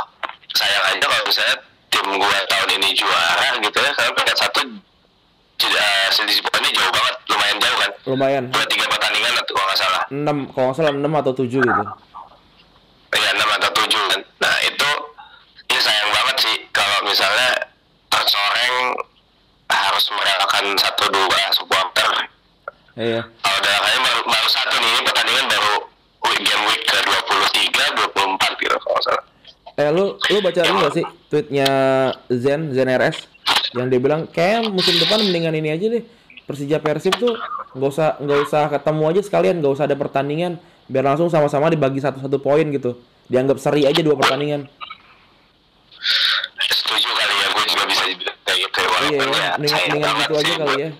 sayang 0.57 0.85
aja 0.89 1.05
kalau 1.05 1.25
misalnya 1.29 1.57
tim 1.93 2.07
gue 2.17 2.39
tahun 2.49 2.69
ini 2.81 2.89
juara 2.97 3.49
gitu 3.61 3.77
ya 3.77 3.91
karena 3.93 4.11
peringkat 4.17 4.39
satu 4.41 4.61
uh, 4.65 6.07
selisih 6.17 6.41
poinnya 6.49 6.73
jauh 6.73 6.93
banget 6.97 7.15
lumayan 7.29 7.57
jauh 7.61 7.77
kan 7.77 7.91
Lumayan. 8.09 8.45
dua 8.49 8.65
tiga 8.65 8.89
pertandingan 8.89 9.33
atau 9.37 9.53
kalau 9.53 9.69
nggak 9.69 9.81
salah 9.85 10.03
6 10.09 10.57
kalau 10.57 10.65
nggak 10.73 10.77
salah 10.81 10.93
6 10.97 11.21
atau 11.21 11.33
7 11.37 11.45
gitu. 11.45 11.85
ya 13.19 13.29
enam 13.37 13.51
atau 13.61 13.71
tujuh 13.77 14.03
kan 14.09 14.21
nah 14.41 14.55
itu 14.65 14.91
ini 15.69 15.81
sayang 15.85 16.11
banget 16.13 16.37
sih 16.41 16.57
kalau 16.73 16.99
misalnya 17.05 17.51
tercoreng 18.09 18.97
harus 19.69 20.05
merelakan 20.13 20.65
satu 20.81 21.05
dua 21.13 21.41
supporter. 21.53 22.09
Iya. 22.99 23.23
kalau 23.23 23.59
dalam 23.63 23.83
hal 23.87 23.99
baru, 24.03 24.21
baru 24.27 24.49
satu 24.51 24.75
nih 24.75 24.91
ini 24.91 25.01
pertandingan 25.07 25.47
baru 25.47 25.73
week- 26.27 26.43
game 26.43 26.65
week 26.67 26.83
ke 26.83 26.99
23 26.99 27.85
24 27.95 28.59
gitu 28.59 28.77
kalau 28.83 29.01
salah. 29.07 29.25
Eh 29.79 29.89
lu 29.95 30.19
lu 30.19 30.39
baca 30.43 30.61
ini 30.67 30.79
gak 30.83 30.95
sih 30.99 31.05
tweetnya 31.31 31.69
Zen 32.27 32.75
Zen 32.75 32.91
RS 32.91 33.31
yang 33.79 33.87
dia 33.87 34.03
bilang 34.03 34.27
kayak 34.27 34.67
musim 34.75 34.99
depan 34.99 35.23
mendingan 35.23 35.55
ini 35.55 35.71
aja 35.71 35.87
deh. 35.87 36.03
Persija 36.43 36.83
Persib 36.83 37.15
tuh 37.21 37.39
nggak 37.77 37.91
usah 37.93 38.17
nggak 38.19 38.39
usah 38.49 38.63
ketemu 38.73 39.03
aja 39.15 39.21
sekalian 39.23 39.57
nggak 39.63 39.73
usah 39.79 39.87
ada 39.87 39.95
pertandingan. 39.95 40.59
Biar 40.91 41.05
langsung 41.07 41.31
sama-sama 41.31 41.71
dibagi 41.71 42.03
satu-satu 42.03 42.43
poin 42.43 42.67
gitu. 42.75 42.99
Dianggap 43.31 43.63
seri 43.63 43.87
aja 43.87 44.01
dua 44.03 44.19
pertandingan 44.19 44.67
setuju 46.89 47.11
kali 47.13 47.35
ya 47.37 47.47
gue 47.53 47.65
juga 47.69 47.85
bisa 47.85 48.03
bilang 48.17 48.19
kayak 48.25 48.39
gitu 48.59 48.79
ya 48.79 48.89
iya 48.89 48.91
walaupun 48.91 49.31
ya 49.31 49.43
ya 49.43 49.51
mendingan 49.59 49.99
banget 50.03 50.27
gitu 50.27 50.35
aja 50.35 50.45
sih 50.47 50.57
kali 50.59 50.67
buat, 50.69 50.81
ya. 50.83 50.91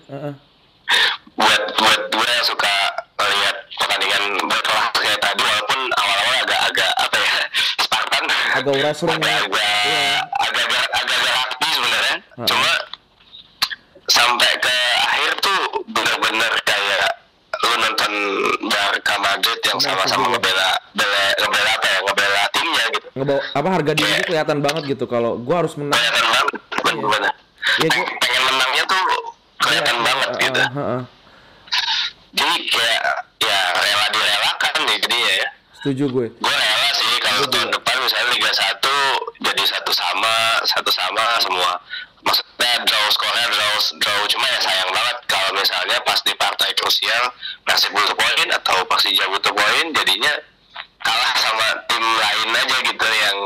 Buat 1.39 1.61
buat 1.79 2.01
gue 2.11 2.27
yang 2.27 2.45
suka 2.45 2.73
melihat 3.15 3.55
pertandingan 3.79 4.23
berkelas 4.43 4.87
kayak 4.91 5.19
tadi 5.21 5.41
walaupun 5.43 5.79
awal-awal 5.95 6.35
agak-agak 6.43 6.91
apa 6.97 7.15
ya 7.15 7.35
Spartan. 7.79 8.23
Agak 8.59 8.73
wrestling 8.75 9.21
ya. 9.21 9.35
agak 9.39 9.69
Iya. 9.87 10.11
agak 10.35 10.63
agak 10.67 10.85
agak 10.99 11.19
rapi 11.23 11.67
sebenarnya. 11.69 12.15
Cuma 12.43 12.71
sampai 14.09 14.51
ke 14.59 14.75
akhir 15.05 15.31
tuh 15.39 15.61
bener-bener 15.87 16.51
kayak 16.65 17.07
lu 17.59 17.73
nonton 17.77 18.13
Barca 18.67 19.15
Madrid 19.21 19.59
yang 19.63 19.79
sama-sama 19.79 20.25
ngebela 20.33 20.69
bela 20.91 21.23
ngebela 21.39 21.71
apa 21.77 21.87
ya 21.87 21.99
ngebela 22.03 22.41
timnya 22.51 22.85
gitu. 22.97 23.07
Ngebawa 23.15 23.41
apa 23.53 23.67
harga 23.69 23.91
dirinya 23.95 24.23
kelihatan 24.25 24.57
banget 24.59 24.83
gitu 24.97 25.05
kalau 25.07 25.37
gua 25.39 25.63
harus 25.63 25.77
menang. 25.79 25.95
kelihatan 25.95 26.25
banget 26.27 26.47
bener-bener 26.83 27.33
Iya, 27.79 27.87
gua- 27.87 27.95
Peng- 27.95 28.17
pengen 28.19 28.41
menangnya 28.45 28.83
tuh 28.85 29.03
kelihatan 29.57 29.95
Iya, 29.95 30.03
banget 30.03 30.29
heeh, 30.29 30.41
gitu. 30.43 30.61
heeh. 30.69 31.01
jadi 32.29 32.55
kayak 32.69 33.01
ya 33.39 33.59
rela 33.73 34.05
direlakan 34.09 34.73
nih 34.85 34.97
jadinya 34.99 35.31
ya. 35.33 35.47
Setuju 35.79 36.03
gue. 36.11 36.27
Gue 36.37 36.53
rela 36.53 36.89
sih 36.91 37.11
kalau 37.19 37.43
tahun 37.47 37.69
depan 37.71 37.95
misalnya 37.99 38.27
Liga 38.29 38.51
1 38.51 38.91
jadi 39.39 39.63
satu 39.65 39.91
sama 39.91 40.33
satu 40.67 40.91
sama 40.91 41.23
semua. 41.39 41.71
Maksudnya 42.19 42.83
draw 42.83 43.05
skornya 43.09 43.47
draw 43.47 43.73
draw 43.95 44.19
cuma 44.27 44.45
ya 44.45 44.59
sayang 44.59 44.91
banget 44.91 45.17
kalau 45.25 45.49
misalnya 45.55 45.97
pas 46.03 46.19
di 46.19 46.35
partai 46.35 46.67
krusial 46.75 47.31
Persib 47.63 47.95
butuh 47.95 48.11
poin 48.11 48.47
atau 48.51 48.83
Persija 48.85 49.23
butuh 49.25 49.55
poin 49.55 49.85
jadinya 49.95 50.33
kalah 50.99 51.31
sama 51.39 51.67
tim 51.87 52.03
lain 52.03 52.49
aja 52.51 52.77
gitu 52.83 53.07
yang 53.07 53.37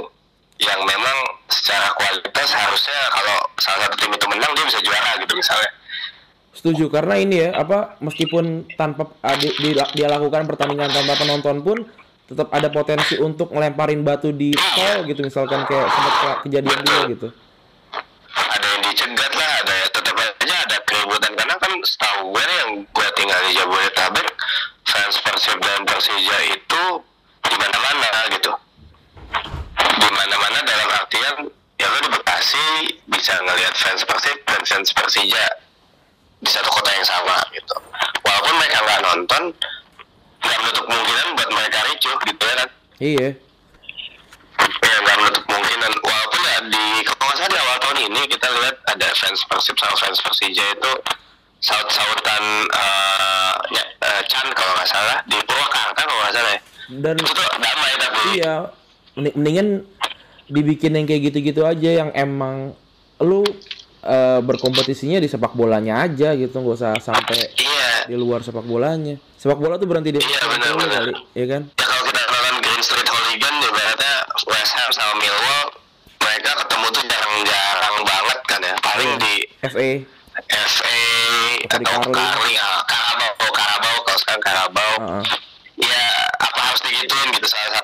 yang 0.57 0.79
memang 0.81 1.17
secara 1.53 1.93
kualitas 1.93 2.49
harusnya 2.49 2.99
kalau 3.13 3.37
salah 3.61 3.85
satu 3.85 3.95
tim 4.01 4.11
itu 4.11 4.25
menang 4.25 4.51
dia 4.57 4.65
bisa 4.65 4.79
juara 4.81 5.11
gitu 5.21 5.33
misalnya. 5.37 5.71
Setuju 6.53 6.85
karena 6.89 7.15
ini 7.21 7.35
ya 7.45 7.49
apa 7.53 7.97
meskipun 8.01 8.65
tanpa 8.73 9.13
ah, 9.21 9.37
di- 9.37 9.53
di- 9.53 9.77
dia 9.93 10.07
lakukan 10.09 10.49
pertandingan 10.49 10.89
tanpa 10.89 11.13
penonton 11.17 11.61
pun 11.61 11.77
tetap 12.23 12.47
ada 12.49 12.71
potensi 12.71 13.19
untuk 13.19 13.51
ngelemparin 13.51 14.01
batu 14.01 14.31
di 14.31 14.55
tol 14.55 15.05
gitu 15.05 15.21
misalkan 15.21 15.67
kayak 15.67 15.87
sempat 15.91 16.37
kejadian 16.47 16.79
dulu 16.81 17.01
gitu. 17.13 17.27
ada 18.33 18.65
yang 18.65 18.81
dicegat 18.89 19.33
lah 19.37 19.51
ada 19.61 19.75
tetap 19.91 20.15
aja 20.17 20.55
ada 20.65 20.77
keributan. 20.87 21.31
Karena 21.37 21.55
kan 21.59 21.71
setahu 21.83 22.31
gue 22.33 22.43
nih 22.47 22.57
yang 22.63 22.71
gue 22.89 23.07
tinggal 23.19 23.39
di 23.43 23.51
Jabodetabek 23.59 24.27
fans 24.87 25.15
Persib 25.21 25.57
dan 25.61 25.81
Persija 25.85 26.37
itu 26.47 26.83
di 27.43 27.55
mana-mana 27.59 28.09
gitu 28.33 28.51
mana-mana 30.13 30.57
dalam 30.63 30.89
artian 30.93 31.35
ya 31.75 31.87
lo 31.89 31.97
di 31.99 32.09
Bekasi 32.09 32.65
bisa 33.09 33.33
ngelihat 33.41 33.73
fans 33.75 34.01
Persib 34.05 34.37
dan 34.45 34.61
fans 34.63 34.89
Persija 34.93 35.45
di 36.39 36.49
satu 36.49 36.69
kota 36.69 36.89
yang 36.91 37.03
sama 37.03 37.37
gitu. 37.51 37.75
Walaupun 38.21 38.53
mereka 38.57 38.77
nggak 38.81 39.01
nonton 39.01 39.43
nggak 40.43 40.57
menutup 40.59 40.83
kemungkinan 40.85 41.27
buat 41.35 41.49
mereka 41.51 41.79
ricuh 41.87 42.17
gitu 42.23 42.43
ya 42.43 42.55
kan? 42.55 42.69
Iya. 42.99 43.29
ya 44.83 44.95
nggak 45.01 45.17
menutup 45.17 45.43
kemungkinan. 45.47 45.91
Walaupun 45.99 46.41
ya 46.43 46.57
di 46.69 46.85
kalau 47.03 47.23
nggak 47.25 47.37
salah 47.37 47.51
di 47.51 47.59
awal 47.59 47.77
tahun 47.79 47.97
ini 48.11 48.21
kita 48.27 48.47
lihat 48.47 48.75
ada 48.87 49.07
fans 49.15 49.41
Persib 49.47 49.75
sama 49.79 49.95
fans 49.97 50.19
Persija 50.19 50.65
itu 50.71 50.91
saut-sautan 51.63 52.43
eh, 52.69 53.53
ya, 53.71 53.83
eh, 54.03 54.21
Chan 54.27 54.47
kalau 54.51 54.71
nggak 54.75 54.89
salah 54.89 55.17
di 55.25 55.37
Purwakarta 55.47 55.99
kalau 56.03 56.21
nggak 56.21 56.35
salah 56.35 56.51
ya. 56.51 56.61
Dan 56.99 57.15
itu 57.15 57.31
tuh 57.31 57.47
damai 57.55 57.91
tapi. 57.95 58.19
iya 58.35 58.55
mending- 59.15 59.35
mendingan 59.39 59.67
dibikin 60.45 60.93
yang 60.93 61.05
kayak 61.05 61.29
gitu-gitu 61.29 61.63
aja 61.63 61.89
yang 61.99 62.09
emang 62.11 62.75
lu 63.19 63.43
eh, 64.01 64.39
berkompetisinya 64.39 65.17
di 65.17 65.27
sepak 65.27 65.53
bolanya 65.53 66.01
aja 66.01 66.33
gitu 66.33 66.51
nggak 66.53 66.75
usah 66.75 66.91
sampai 66.97 67.39
iya 67.55 68.03
di 68.03 68.15
luar 68.15 68.43
sepak 68.43 68.63
bolanya. 68.63 69.15
Sepak 69.33 69.55
bola 69.55 69.75
tuh 69.75 69.87
berhenti 69.87 70.11
di 70.11 70.19
sepak 70.19 70.43
benar, 70.49 70.71
bola 70.71 70.83
benar. 70.83 70.99
kali, 70.99 71.13
ya 71.33 71.45
kan? 71.47 71.61
ya 71.69 71.83
kalau 71.83 72.03
kita 72.03 72.21
nonton 72.21 72.55
Green 72.59 72.81
Street 72.81 73.07
Hooligan 73.07 73.53
ya 73.59 73.69
berarti 73.69 74.11
West 74.43 74.73
Ham 74.73 74.91
sama 74.91 75.13
Millwall 75.15 75.67
mereka 76.19 76.51
ketemu 76.59 76.85
tuh 76.89 77.03
jarang-jarang 77.05 77.95
banget 78.01 78.39
kan 78.43 78.59
ya 78.61 78.75
paling 78.79 79.09
Iya. 79.09 79.19
di 79.19 79.33
FA 79.63 79.89
FA 80.43 80.99
Atau 81.63 81.79
di 81.79 81.85
atau 81.87 82.11
Karabau 82.11 83.31
Karabau 83.51 83.95
kalau 84.03 84.19
sekarang 84.19 84.41
Karabau 84.41 84.91
Heeh. 84.99 85.23
ya 85.79 86.03
apa 86.39 86.59
harus 86.61 86.81
digituin 86.81 87.29
gitu 87.31 87.47
salah 87.47 87.82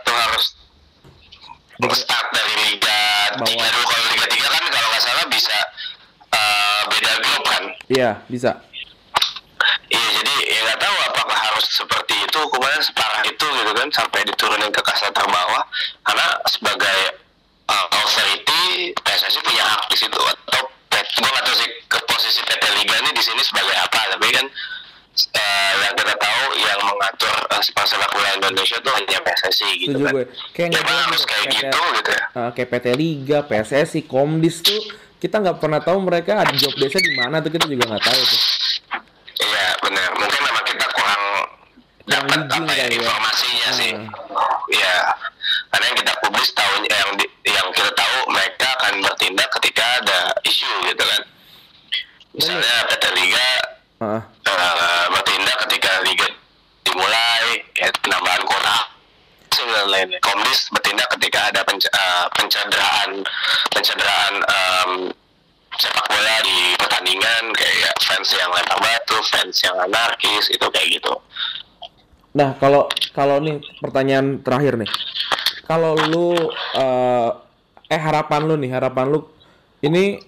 start 1.88 2.28
dari 2.36 2.54
Liga. 2.68 3.00
3 3.40 3.48
dulu. 3.48 3.86
Kalau 3.88 4.06
Liga 4.12 4.28
3 4.28 4.52
kan 4.52 4.64
kalau 4.68 4.88
nggak 4.92 5.04
salah 5.04 5.26
bisa 5.32 5.58
eh, 6.36 6.82
beda 6.92 7.12
grup 7.24 7.44
kan? 7.48 7.64
Iya, 7.88 8.12
bisa. 8.28 8.52
iya 9.90 10.10
jadi 10.22 10.34
ya 10.46 10.60
nggak 10.70 10.80
tahu 10.84 10.96
apakah 11.08 11.40
harus 11.40 11.66
seperti 11.72 12.14
itu. 12.20 12.38
Hukumannya 12.38 12.84
separah 12.84 13.24
itu 13.24 13.46
gitu 13.48 13.72
kan 13.72 13.88
sampai 13.96 14.20
diturunin 14.28 14.72
ke 14.76 14.82
kasta 14.84 15.08
terbawah. 15.16 15.64
Karena 16.04 16.28
sebagai 16.52 17.00
uh, 17.72 17.88
authority 17.96 18.92
PSSI 19.00 19.40
punya 19.40 19.64
hak 19.64 19.88
di 19.88 19.98
situ. 19.98 20.20
Atau 20.20 20.68
gue 20.92 21.30
nggak 21.32 21.46
tahu 21.48 21.56
sih 21.56 21.70
ke 21.88 21.98
posisi 22.12 22.40
PT 22.44 22.64
Liga 22.84 22.96
ini 23.08 23.12
di 23.16 23.24
sini 23.24 23.42
sebagai 23.42 23.76
apa. 23.80 24.20
Tapi 24.20 24.28
kan 24.36 24.46
eh, 25.30 25.74
yang 25.82 25.94
kita 25.94 26.14
tahu 26.16 26.42
yang 26.56 26.80
mengatur 26.82 27.36
uh, 27.50 27.60
sepak 27.60 27.86
bola 28.10 28.30
Indonesia 28.34 28.78
itu 28.78 28.90
hanya 28.90 29.18
PSSI 29.20 29.70
gitu 29.78 29.92
Setuju 29.92 30.06
kan 30.06 30.14
gue. 30.14 30.26
Kayak 30.52 30.70
ya 30.72 30.82
harus 30.86 31.24
kayak 31.24 31.46
Kayak- 31.46 31.56
gitu 31.68 31.82
gitu 31.96 32.12
ya 32.12 32.24
Eh, 32.30 32.50
kayak 32.54 32.70
PT 32.70 32.86
Liga, 32.94 33.38
PSSI, 33.42 34.00
Komdis 34.04 34.62
tuh 34.62 34.80
kita 35.18 35.36
nggak 35.38 35.58
pernah 35.58 35.80
tahu 35.80 36.00
mereka 36.00 36.40
ada 36.40 36.54
job 36.54 36.72
desa 36.74 36.96
di 36.98 37.12
mana 37.12 37.40
tuh 37.40 37.52
kita 37.52 37.66
juga 37.66 37.84
nggak 37.86 38.04
tahu 38.04 38.22
tuh. 38.22 38.42
iya 39.40 39.68
benar 39.80 40.10
mungkin 40.14 40.42
memang 40.42 40.64
kita 40.64 40.86
kurang 40.90 41.24
dapat 42.06 42.40
apa 42.46 42.72
ya 42.74 42.86
ya. 42.86 42.88
informasinya 42.94 43.70
sih 43.74 43.92
Hmm. 43.92 44.08
ya 44.70 44.96
karena 45.70 45.86
yang 45.88 45.98
kita 45.98 46.14
publis 46.20 46.50
tahu 46.52 46.72
yang 46.82 47.10
di- 47.16 47.32
yang 47.46 47.68
kita 47.72 47.92
tahu 47.94 48.18
mereka 48.28 48.68
akan 48.76 48.94
bertindak 49.00 49.48
ketika 49.60 49.84
ada 50.00 50.20
isu 50.44 50.68
gitu 50.86 51.04
kan 51.04 51.22
misalnya 52.32 52.76
PT 52.88 53.04
Liga 53.14 53.48
Heeh. 54.00 54.22
eh, 54.46 55.06
bertindak 55.10 55.58
ketika 55.68 55.92
liga 56.02 56.28
dimulai 56.82 57.48
ya 57.76 57.88
penambahan 57.98 58.44
kuota 58.44 58.78
dan 59.90 60.06
lainnya 60.06 60.22
Komdis 60.22 60.70
bertindak 60.70 61.10
ketika 61.18 61.50
ada 61.50 61.66
penc- 61.66 61.90
pencederaan 63.70 64.34
em, 64.46 64.92
sepak 65.74 66.06
bola 66.06 66.36
di 66.44 66.58
pertandingan 66.78 67.44
kayak 67.54 67.94
fans 68.00 68.30
yang 68.32 68.54
lempar 68.54 68.78
batu 68.78 69.18
fans 69.26 69.58
yang 69.60 69.74
anarkis 69.80 70.46
itu 70.50 70.66
kayak 70.70 70.94
gitu 70.94 71.14
Nah, 72.30 72.54
kalau 72.56 72.86
kalau 73.10 73.42
nih 73.42 73.58
pertanyaan 73.82 74.46
terakhir 74.46 74.78
nih. 74.78 74.86
Kalau 75.66 75.98
lu 75.98 76.38
eh, 76.78 77.30
eh 77.90 77.98
harapan 77.98 78.46
lu 78.46 78.54
nih, 78.54 78.70
harapan 78.70 79.10
lu 79.10 79.26
ini 79.82 80.22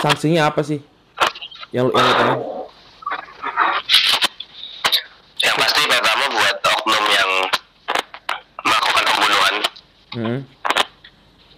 sanksinya 0.00 0.48
apa 0.48 0.64
sih? 0.64 0.80
Yang 1.68 1.84
lu 1.86 1.94
yang 1.94 2.08
lu? 2.24 2.40
yang 5.42 5.56
pasti 5.58 5.80
pertama 5.84 6.24
buat 6.30 6.56
oknum 6.56 7.04
yang 7.10 7.30
melakukan 8.62 9.04
pembunuhan 9.04 9.54
Hmm. 10.12 10.40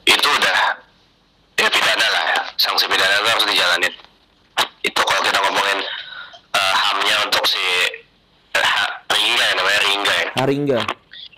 itu 0.04 0.28
udah 0.28 0.58
ya 1.54 1.66
pidana 1.66 2.06
lah 2.08 2.25
ya 2.28 2.40
sanksi 2.54 2.87
pidana 2.87 3.14
itu 3.16 3.28
harus 3.28 3.46
dijalanin 3.46 3.94
itu 4.80 5.00
kalau 5.00 5.22
kita 5.22 5.38
ngomongin 5.38 5.78
eh, 6.50 6.75
hamnya 6.76 7.16
untuk 7.22 7.42
si 7.44 7.62
eh, 8.52 8.62
ha- 8.62 8.94
Ringga 9.06 9.44
ya 9.44 9.54
namanya 9.54 9.80
Ringga 9.80 10.14
ya 10.16 10.28
Haringga. 10.54 10.80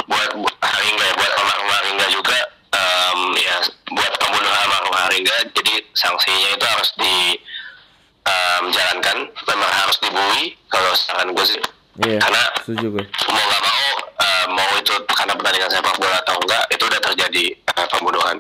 buat 0.07 0.31
bu- 0.35 0.57
Haringga 0.61 1.03
ya 1.03 1.15
buat 1.15 1.31
almarhum 1.35 1.69
Haringga 1.71 2.07
juga 2.11 2.39
em, 2.71 3.35
ya 3.35 3.57
buat 3.91 4.13
pembunuh 4.15 4.53
almarhum 4.55 4.95
Haringga 4.95 5.35
jadi 5.53 5.83
sanksinya 5.91 6.49
itu 6.53 6.63
harus 6.63 6.91
dijalankan 6.97 9.17
memang 9.43 9.71
harus 9.75 9.97
dibui 9.99 10.55
kalau 10.67 10.91
saran 10.95 11.31
gue 11.31 11.47
sih 11.47 11.63
Iya. 11.99 12.21
karena 12.21 12.43
Setuju 12.61 12.87
gue. 12.93 13.05
mau 13.27 13.41
nggak 13.41 13.63
mau 13.65 13.85
eh, 14.21 14.47
mau 14.53 14.69
itu 14.77 14.93
karena 15.09 15.33
pertandingan 15.33 15.71
sepak 15.71 15.97
bola 15.97 16.21
atau 16.21 16.37
enggak 16.37 16.63
itu 16.69 16.85
udah 16.85 17.01
terjadi 17.03 17.45
eh, 17.57 17.87
pembunuhan 17.89 18.37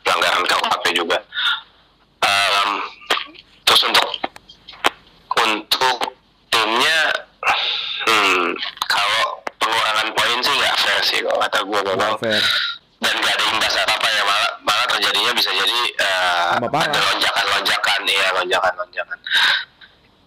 pelanggaran 0.00 0.40
KUHP 0.42 0.84
juga 0.96 1.20
Em, 2.24 2.80
terus 3.62 3.84
untuk 3.84 4.08
untuk 5.36 5.96
timnya 6.48 7.12
hmm, 8.08 8.56
kalau 8.88 9.24
pengurangan 9.58 10.08
poin 10.10 10.38
sih 11.04 11.20
kalau 11.20 11.38
kata 11.38 11.58
gue 11.60 11.80
memang 11.84 12.12
fair. 12.16 12.42
dan 12.98 13.14
nggak 13.14 13.32
ada 13.32 13.44
imbas 13.46 13.74
apa 13.76 13.92
apa 13.92 14.08
ya 14.08 14.22
malah 14.22 14.50
malah 14.62 14.86
terjadinya 14.88 15.32
bisa 15.32 15.50
jadi 15.50 15.78
eh, 15.94 16.48
Tambah 16.56 16.70
parah. 16.70 16.88
ada 16.88 17.00
lonjakan 17.04 17.44
lonjakan 17.50 18.00
iya 18.06 18.26
lonjakan 18.32 18.72
lonjakan 18.74 19.18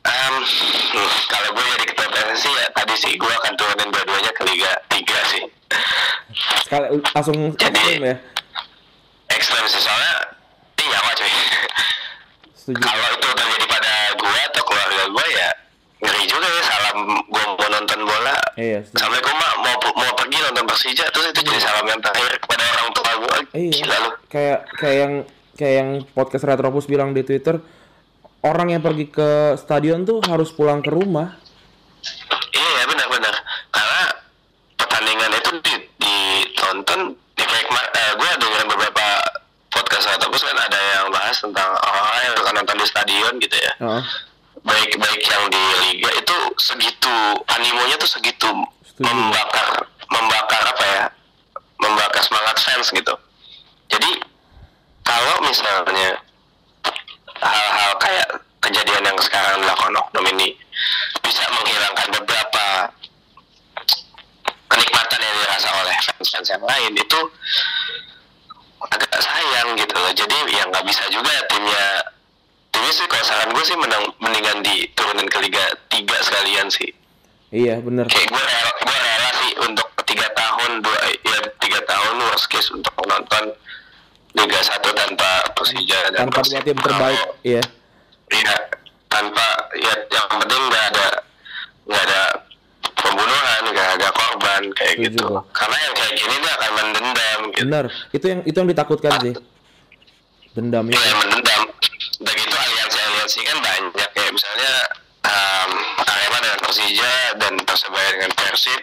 Em, 0.07 0.35
hmm, 0.39 1.11
kalau 1.27 1.51
gue 1.51 1.65
jadi 1.67 1.85
ketua 1.85 2.07
PSSI 2.07 2.47
ya 2.49 2.67
tadi 2.71 2.95
sih 2.95 3.13
gue 3.13 3.27
akan 3.33 3.53
turunin 3.53 3.91
dua-duanya 3.91 4.31
ke 4.31 4.43
Liga 4.45 4.71
3 4.87 5.03
sih 5.27 5.43
Sekali 6.63 6.85
langsung 7.11 7.35
Jadi- 7.53 7.99
ya. 7.99 8.15
ekstrem 9.27 9.67
sih 9.67 9.77
soalnya 9.77 10.31
ini 10.77 10.87
nyawa 10.87 11.11
cuy 11.11 11.31
kalau 12.73 13.05
itu 13.11 13.27
terjadi 13.29 13.65
pada 13.67 13.91
gue 14.15 14.39
atau 14.45 14.63
keluarga 14.63 15.03
gue 15.07 15.27
ya 15.29 15.49
ngeri 15.99 16.23
juga 16.23 16.47
ya 16.47 16.56
salam 16.87 16.99
gue 17.21 17.43
mau 17.45 17.67
nonton 17.67 17.99
bola 18.01 18.35
Iya, 18.55 18.79
setuju. 18.81 18.95
Assalamualaikum 18.97 19.33
mak 19.35 19.53
mau 19.59 19.75
mau 19.93 20.11
pergi 20.15 20.37
nonton 20.41 20.65
Persija 20.65 21.05
terus 21.07 21.25
itu 21.29 21.39
jadi 21.43 21.59
salam 21.61 21.85
yang 21.85 21.99
terakhir 21.99 22.31
kepada 22.39 22.63
orang 22.65 22.89
tua 22.91 23.11
gue 23.13 23.35
Iya. 23.53 23.71
gila 23.73 23.97
lu 23.99 24.09
Kayak 24.27 24.59
kayak 24.73 24.97
yang 24.97 25.13
kayak 25.53 25.73
yang 25.75 25.89
podcast 26.11 26.43
Retropus 26.43 26.85
bilang 26.85 27.11
di 27.11 27.23
Twitter, 27.23 27.57
orang 28.41 28.67
yang 28.69 28.81
pergi 28.81 29.07
ke 29.07 29.29
stadion 29.57 30.03
tuh 30.03 30.21
harus 30.21 30.51
pulang 30.51 30.79
ke 30.79 30.91
rumah. 30.91 31.33
Iya 32.51 32.81
benar-benar 32.85 33.35
karena 33.69 34.01
pertandingan 34.75 35.31
itu 35.33 35.49
di, 35.59 35.73
ditonton 35.97 36.99
di 37.33 37.43
kayak 37.43 37.65
eh, 37.71 38.11
gue 38.15 38.29
dengerin 38.37 38.69
beberapa 38.69 39.05
podcast 39.67 40.05
ataupun 40.13 40.39
kan 40.39 40.57
ada 40.61 40.79
yang 40.93 41.07
bahas 41.09 41.37
tentang 41.37 41.69
orang 41.77 42.21
yang 42.23 42.35
suka 42.35 42.51
nonton 42.53 42.75
di 42.77 42.85
stadion 42.85 43.33
gitu 43.37 43.57
ya 43.57 43.71
Heeh. 43.77 44.03
baik 44.03 44.36
baik 44.67 45.21
yang 45.23 45.43
di 45.47 45.63
liga 45.87 46.09
itu 46.19 46.37
segitu 46.59 47.15
animonya 47.47 47.95
tuh 47.95 48.09
segitu 48.09 48.51
Setuju. 48.83 49.07
membakar 49.07 49.69
membakar 50.11 50.61
apa 50.67 50.83
ya 50.85 51.03
membakar 51.79 52.21
semangat 52.23 52.57
fans 52.59 52.91
gitu 52.91 53.15
jadi 53.87 54.11
kalau 55.07 55.39
misalnya 55.47 56.19
hal-hal 57.39 57.91
kayak 58.01 58.27
kejadian 58.59 59.03
yang 59.07 59.17
sekarang 59.23 59.63
dilakukan 59.63 59.95
oknum 59.95 60.25
ini 60.35 60.57
bisa 61.23 61.43
menghilangkan 61.53 62.07
beberapa 62.19 62.65
kenikmatan 64.67 65.19
yang 65.23 65.35
dirasa 65.45 65.69
oleh 65.79 65.95
fans-fans 66.03 66.49
yang 66.51 66.63
lain 66.65 66.91
itu 66.91 67.19
agak 68.91 69.19
sayang 69.23 69.67
gitu 69.79 69.95
loh 69.95 70.13
jadi 70.13 70.37
ya 70.51 70.63
nggak 70.69 70.85
bisa 70.85 71.03
juga 71.09 71.33
timnya 71.47 71.85
timnya 72.87 73.03
sih 73.03 73.07
kalau 73.11 73.25
saran 73.27 73.49
gue 73.51 73.65
sih 73.67 73.75
menang, 73.75 74.03
mendingan 74.23 74.57
diturunin 74.63 75.27
ke 75.27 75.37
Liga 75.43 75.59
3 75.91 76.07
sekalian 76.23 76.67
sih 76.71 76.87
Iya, 77.47 77.79
bener. 77.79 78.07
kayak 78.07 78.27
gue 78.27 78.43
rela, 78.43 78.71
gue 78.79 78.97
rela 78.97 79.29
sih 79.39 79.51
untuk 79.59 79.87
tiga 80.03 80.27
tahun 80.31 80.79
dua 80.79 80.99
ya 81.03 81.39
tiga 81.59 81.79
tahun 81.83 82.15
worst 82.27 82.47
case 82.47 82.71
untuk 82.71 82.91
menonton 82.99 83.55
Liga 84.35 84.59
1 84.59 84.79
tanpa 84.83 85.29
Persija 85.51 85.99
dan 86.11 86.27
Tanpa 86.27 86.43
dua 86.43 86.59
tim 86.63 86.75
terbaik, 86.77 87.19
iya. 87.43 87.63
Iya, 88.27 88.55
tanpa 89.07 89.47
ya 89.75 89.93
yang 90.07 90.27
penting 90.27 90.61
nggak 90.67 90.85
ada 90.91 91.07
nggak 91.87 92.03
ada 92.03 92.21
pembunuhan, 92.99 93.61
nggak 93.71 93.89
ada 93.95 94.07
korban 94.11 94.61
kayak 94.75 94.95
Setuju 94.95 95.07
gitu. 95.11 95.27
Karena 95.51 95.77
yang 95.79 95.93
kayak 95.95 96.13
gini 96.19 96.35
dia 96.39 96.51
akan 96.55 96.71
mendendam 96.75 97.39
gitu. 97.51 97.63
Bener. 97.63 97.85
Itu 98.11 98.25
yang 98.27 98.39
itu 98.43 98.55
yang 98.55 98.69
ditakutkan 98.71 99.11
sih. 99.23 99.33
Dendam 100.51 100.83
Iya, 100.87 100.95
itu. 100.95 101.07
yang 101.07 101.19
mendendam. 101.23 101.56
Aliansi-aliansi 103.27 103.43
kan 103.43 103.59
banyak 103.59 104.09
kayak 104.15 104.31
misalnya 104.31 104.71
um, 105.27 105.71
Arema 105.99 106.37
dengan 106.39 106.59
Persija 106.63 107.15
dan 107.35 107.53
Persebaya 107.59 108.09
dengan 108.15 108.31
Persib. 108.31 108.81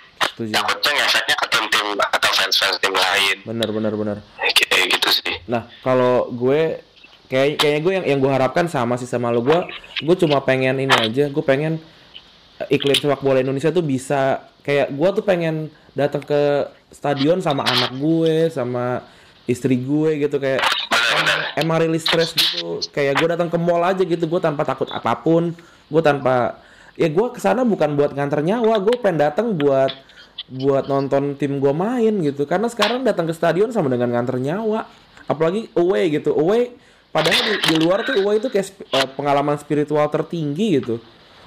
Takutnya 0.53 0.91
ngefeknya 1.01 1.35
ke 1.41 1.47
tim-tim 1.49 1.87
atau 1.97 2.31
fans-fans 2.37 2.77
tim 2.77 2.93
lain. 2.93 3.37
Bener 3.49 3.69
bener 3.73 3.93
bener. 3.97 4.17
Kayak 4.69 5.01
gitu 5.01 5.09
sih. 5.09 5.33
Nah, 5.49 5.65
kalau 5.81 6.29
gue 6.29 6.77
kayak 7.33 7.57
kayaknya 7.57 7.81
gue 7.81 7.93
yang 7.97 8.05
yang 8.05 8.19
gue 8.21 8.29
harapkan 8.29 8.69
sama 8.69 9.01
sih 9.01 9.09
sama 9.09 9.33
lo 9.33 9.41
gue 9.41 9.65
gue 10.05 10.17
cuma 10.21 10.45
pengen 10.45 10.77
ini 10.77 10.93
aja 10.93 11.33
gue 11.33 11.41
pengen 11.41 11.81
eh, 12.61 12.77
iklim 12.77 13.01
sepak 13.01 13.25
bola 13.25 13.41
Indonesia 13.41 13.73
tuh 13.73 13.81
bisa 13.81 14.45
kayak 14.61 14.93
gue 14.93 15.09
tuh 15.09 15.25
pengen 15.25 15.73
datang 15.97 16.21
ke 16.21 16.69
stadion 16.93 17.41
sama 17.41 17.65
anak 17.65 17.97
gue 17.97 18.53
sama 18.53 19.09
istri 19.49 19.81
gue 19.81 20.21
gitu 20.21 20.37
kayak. 20.37 20.61
Emang 21.55 21.77
rilis 21.81 22.03
stres 22.03 22.33
gitu 22.33 22.81
kayak 22.91 23.17
gue 23.17 23.29
datang 23.29 23.49
ke 23.49 23.57
mall 23.57 23.81
aja 23.81 24.01
gitu 24.01 24.25
gue 24.25 24.41
tanpa 24.41 24.63
takut 24.63 24.89
apa 24.89 25.13
pun 25.17 25.53
gue 25.87 26.03
tanpa 26.03 26.59
ya 26.95 27.07
gue 27.07 27.27
ke 27.31 27.39
sana 27.39 27.63
bukan 27.63 27.95
buat 27.95 28.13
nganter 28.13 28.41
nyawa 28.41 28.79
gue 28.79 28.95
pengen 28.99 29.19
datang 29.21 29.53
buat 29.53 29.91
buat 30.47 30.85
nonton 30.87 31.35
tim 31.35 31.59
gue 31.59 31.73
main 31.73 32.15
gitu 32.21 32.45
karena 32.45 32.69
sekarang 32.69 33.03
datang 33.03 33.25
ke 33.25 33.33
stadion 33.33 33.71
sama 33.71 33.89
dengan 33.89 34.11
nganter 34.11 34.37
nyawa 34.37 34.85
apalagi 35.25 35.73
away 35.75 36.11
gitu 36.11 36.33
away 36.33 36.75
padahal 37.09 37.39
di, 37.41 37.55
di 37.65 37.77
luar 37.79 38.03
tuh 38.03 38.19
away 38.19 38.39
itu 38.39 38.49
kayak 38.49 38.67
sp- 38.67 38.85
eh, 38.87 39.09
pengalaman 39.15 39.57
spiritual 39.57 40.05
tertinggi 40.07 40.83
gitu 40.83 40.99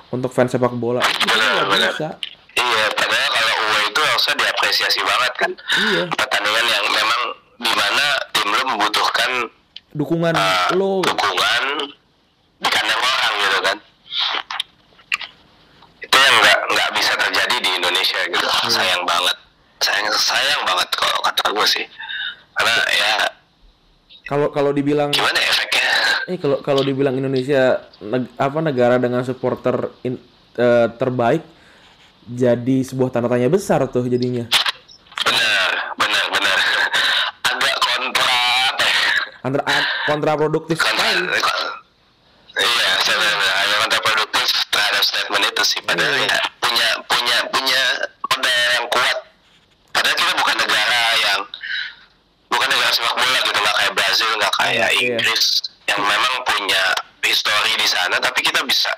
untuk 0.10 0.32
fans 0.32 0.50
sepak 0.50 0.72
bola 0.74 1.04
itu 1.04 1.24
nggak 1.24 1.38
Benar-benar. 1.68 1.92
bisa 1.92 2.10
Iya, 2.58 2.90
padahal 2.90 3.30
kalau 3.30 3.54
UE 3.54 3.82
itu 3.86 4.02
harusnya 4.02 4.34
diapresiasi 4.34 5.02
banget 5.06 5.34
kan. 5.38 5.52
Iya. 5.78 6.04
Pertandingan 6.10 6.66
yang 6.66 6.86
memang 6.90 7.22
di 7.62 7.70
mana 7.70 8.06
tim 8.34 8.50
lu 8.50 8.62
membutuhkan 8.66 9.30
dukungan 9.96 10.34
uh, 10.36 10.74
lo 10.76 11.00
dukungan 11.06 11.64
di 12.58 12.70
kandang 12.72 13.02
orang 13.02 13.34
gitu 13.40 13.58
kan. 13.64 13.78
Itu 16.04 16.18
yang 16.18 16.36
nggak 16.42 16.58
nggak 16.74 16.90
bisa 16.98 17.14
terjadi 17.16 17.56
di 17.62 17.70
Indonesia 17.78 18.20
gitu. 18.28 18.48
Iya. 18.48 18.70
Sayang 18.72 19.04
banget. 19.08 19.38
Sayang 19.78 20.08
sayang 20.14 20.62
banget 20.66 20.90
kalau 20.98 21.20
kata 21.22 21.44
gue 21.54 21.68
sih. 21.70 21.86
Karena 22.58 22.76
ya 22.90 23.14
kalau 24.28 24.48
kalau 24.52 24.72
dibilang 24.76 25.14
gimana 25.14 25.38
ya 25.40 25.50
efeknya? 25.54 25.90
Eh 26.28 26.38
kalau 26.42 26.58
kalau 26.60 26.82
dibilang 26.84 27.16
Indonesia 27.16 27.88
neg- 28.04 28.34
apa 28.36 28.60
negara 28.60 29.00
dengan 29.00 29.24
supporter 29.24 29.94
in- 30.04 30.20
eh, 30.58 30.88
terbaik 30.98 31.46
jadi 32.28 32.84
sebuah 32.84 33.08
tanda 33.08 33.32
tanya 33.32 33.48
besar 33.48 33.88
tuh 33.88 34.04
jadinya. 34.04 34.44
Benar, 35.24 35.96
benar, 35.96 36.26
benar. 36.28 36.60
Agak 37.48 37.76
kontra 37.80 38.36
apa 38.76 38.84
ya? 39.38 39.44
Antara 39.44 39.64
a- 39.64 39.90
kontraproduktif 40.06 40.78
kontra 40.78 41.08
sekali. 41.08 41.66
iya 42.58 42.90
sebenarnya 43.00 43.54
agak 43.60 43.78
kontraproduktif 43.84 44.46
terhadap 44.68 45.04
statement 45.04 45.46
itu 45.46 45.62
sih 45.64 45.80
padahal 45.82 46.10
Iya. 46.12 46.26
ya 46.28 46.40
punya 46.58 46.88
punya 47.06 47.38
punya 47.48 47.82
modal 48.28 48.70
yang 48.74 48.88
kuat 48.88 49.18
padahal 49.92 50.16
kita 50.16 50.34
bukan 50.36 50.56
negara 50.58 51.02
yang 51.20 51.40
bukan 52.48 52.68
negara 52.68 52.92
sepak 52.92 53.14
bola 53.14 53.40
gitu 53.40 53.60
nggak 53.60 53.76
kayak 53.78 53.94
Brazil 53.94 54.30
nggak 54.36 54.54
kayak 54.56 54.90
Iya. 54.90 55.06
Inggris 55.14 55.44
yang 55.86 56.02
memang 56.02 56.34
punya 56.44 56.84
histori 57.22 57.74
di 57.76 57.86
sana 57.86 58.18
tapi 58.18 58.42
kita 58.42 58.64
bisa 58.64 58.90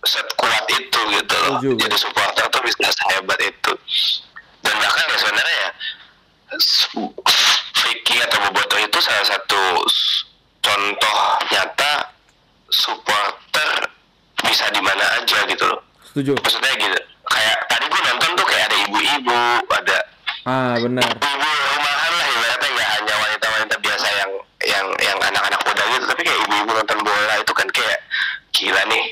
sekuat 0.00 0.64
itu 0.68 1.00
gitu 1.12 1.34
loh 1.38 1.58
Setuju. 1.58 1.70
jadi 1.78 1.96
supporter 1.96 2.44
tuh 2.48 2.62
bisa 2.62 2.86
sehebat 2.88 3.38
itu 3.38 3.72
dan 4.60 4.74
bahkan 4.74 5.04
ya 5.06 5.16
sebenarnya 5.16 5.58
ya 5.60 5.70
Vicky 7.78 8.16
atau 8.20 8.38
Boboto 8.42 8.76
itu 8.98 9.06
salah 9.06 9.26
satu 9.30 9.62
contoh 10.58 11.18
nyata 11.48 12.10
supporter 12.66 13.70
bisa 14.42 14.66
di 14.74 14.82
mana 14.82 15.06
aja 15.14 15.38
gitu 15.46 15.70
loh 15.70 15.78
Setuju. 16.02 16.34
maksudnya 16.34 16.74
gitu 16.74 16.98
kayak 17.24 17.56
tadi 17.70 17.86
gue 17.86 18.00
nonton 18.02 18.30
tuh 18.34 18.42
kayak 18.42 18.66
ada 18.66 18.76
ibu-ibu 18.82 19.38
ada 19.70 19.98
Ah 20.42 20.74
benar. 20.82 21.06
ibu 21.14 21.46
rumahan 21.46 22.10
lah 22.10 22.26
ibaratnya 22.26 22.68
nggak 22.74 22.88
hanya 22.90 23.14
wanita-wanita 23.14 23.74
biasa 23.78 24.06
yang 24.10 24.30
yang 24.66 24.86
yang 24.98 25.18
anak-anak 25.22 25.60
muda 25.62 25.82
gitu 25.94 26.04
tapi 26.10 26.22
kayak 26.26 26.40
ibu-ibu 26.42 26.70
nonton 26.74 26.98
bola 26.98 27.34
itu 27.38 27.52
kan 27.54 27.68
kayak 27.70 27.98
gila 28.50 28.82
nih 28.82 29.04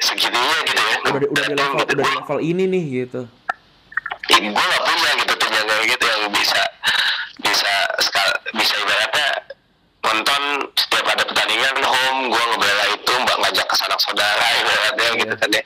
segitunya 0.00 0.58
gitu 0.66 0.82
ya 0.82 0.96
Udah 1.06 1.22
udah 1.22 1.44
di 1.46 1.54
level 1.54 1.78
gitu. 1.78 1.86
udah 1.86 2.02
di 2.02 2.16
level 2.18 2.38
ini 2.42 2.64
nih 2.66 2.84
gitu. 2.98 3.20
gue 4.26 4.42
gak 4.42 4.82
punya 4.82 5.10
gitu 5.22 5.32
tim 5.38 5.52
yang 5.54 5.66
kayak 5.68 5.84
gitu 5.86 6.02
yang 6.04 6.22
bisa 6.34 6.62
bisa 7.38 7.72
sekal- 7.98 8.38
bisa 8.52 8.74
ibaratnya 8.76 9.28
nonton 10.00 10.42
setiap 10.74 11.06
ada 11.06 11.22
pertandingan 11.22 11.76
home 11.82 12.30
gue 12.30 12.44
ngebela 12.48 12.84
itu 12.92 13.12
mbak 13.18 13.36
ngajak 13.38 13.66
ke 13.66 13.76
sanak 13.76 14.00
saudara 14.00 14.46
ibaratnya 14.58 15.08
gitu 15.16 15.34
kan 15.34 15.50
ya. 15.52 15.62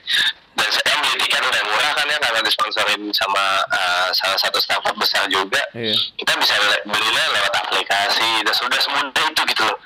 Dan 0.53 0.69
saya 0.69 0.95
beli 1.01 1.17
tiket 1.17 1.41
udah 1.41 1.63
murah 1.65 1.93
kan 1.95 2.07
ya 2.07 2.19
karena 2.21 2.41
disponsorin 2.43 3.03
sama 3.13 3.45
uh, 3.67 4.09
salah 4.13 4.37
satu 4.37 4.59
startup 4.59 4.93
besar 4.95 5.25
juga. 5.29 5.61
Iya. 5.73 5.97
kita 6.19 6.33
bisa 6.37 6.55
le- 6.59 6.85
belinya 6.85 7.25
lewat 7.33 7.55
aplikasi 7.59 8.45
dan 8.45 8.53
sudah 8.53 8.79
semudah 8.79 9.25
itu 9.27 9.43
gitu 9.49 9.63
loh. 9.65 9.79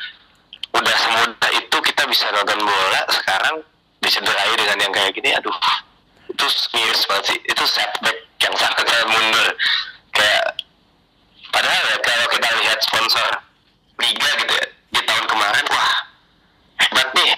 Udah 0.74 0.96
semudah 0.98 1.50
itu 1.54 1.76
kita 1.82 2.02
bisa 2.04 2.26
nonton 2.30 2.58
bola 2.60 3.02
sekarang 3.08 3.56
disederai 4.02 4.50
dengan 4.54 4.78
yang 4.80 4.92
kayak 4.92 5.12
gini 5.12 5.30
aduh. 5.32 5.54
Itu 6.28 6.44
miris 6.74 7.02
banget 7.06 7.24
sih. 7.30 7.38
Itu 7.46 7.64
setback 7.64 8.16
yang 8.42 8.54
sangat 8.56 8.84
sangat 8.84 9.06
mundur. 9.08 9.48
Kayak 10.12 10.44
padahal 11.56 11.84
ya 11.86 11.98
kalau 11.98 12.26
kita 12.28 12.48
lihat 12.60 12.78
sponsor 12.78 13.28
liga 13.96 14.30
gitu 14.36 14.52
ya 14.52 14.66
di 14.90 15.00
tahun 15.02 15.24
kemarin 15.24 15.64
wah 15.66 15.94
hebat 16.78 17.08
nih 17.12 17.32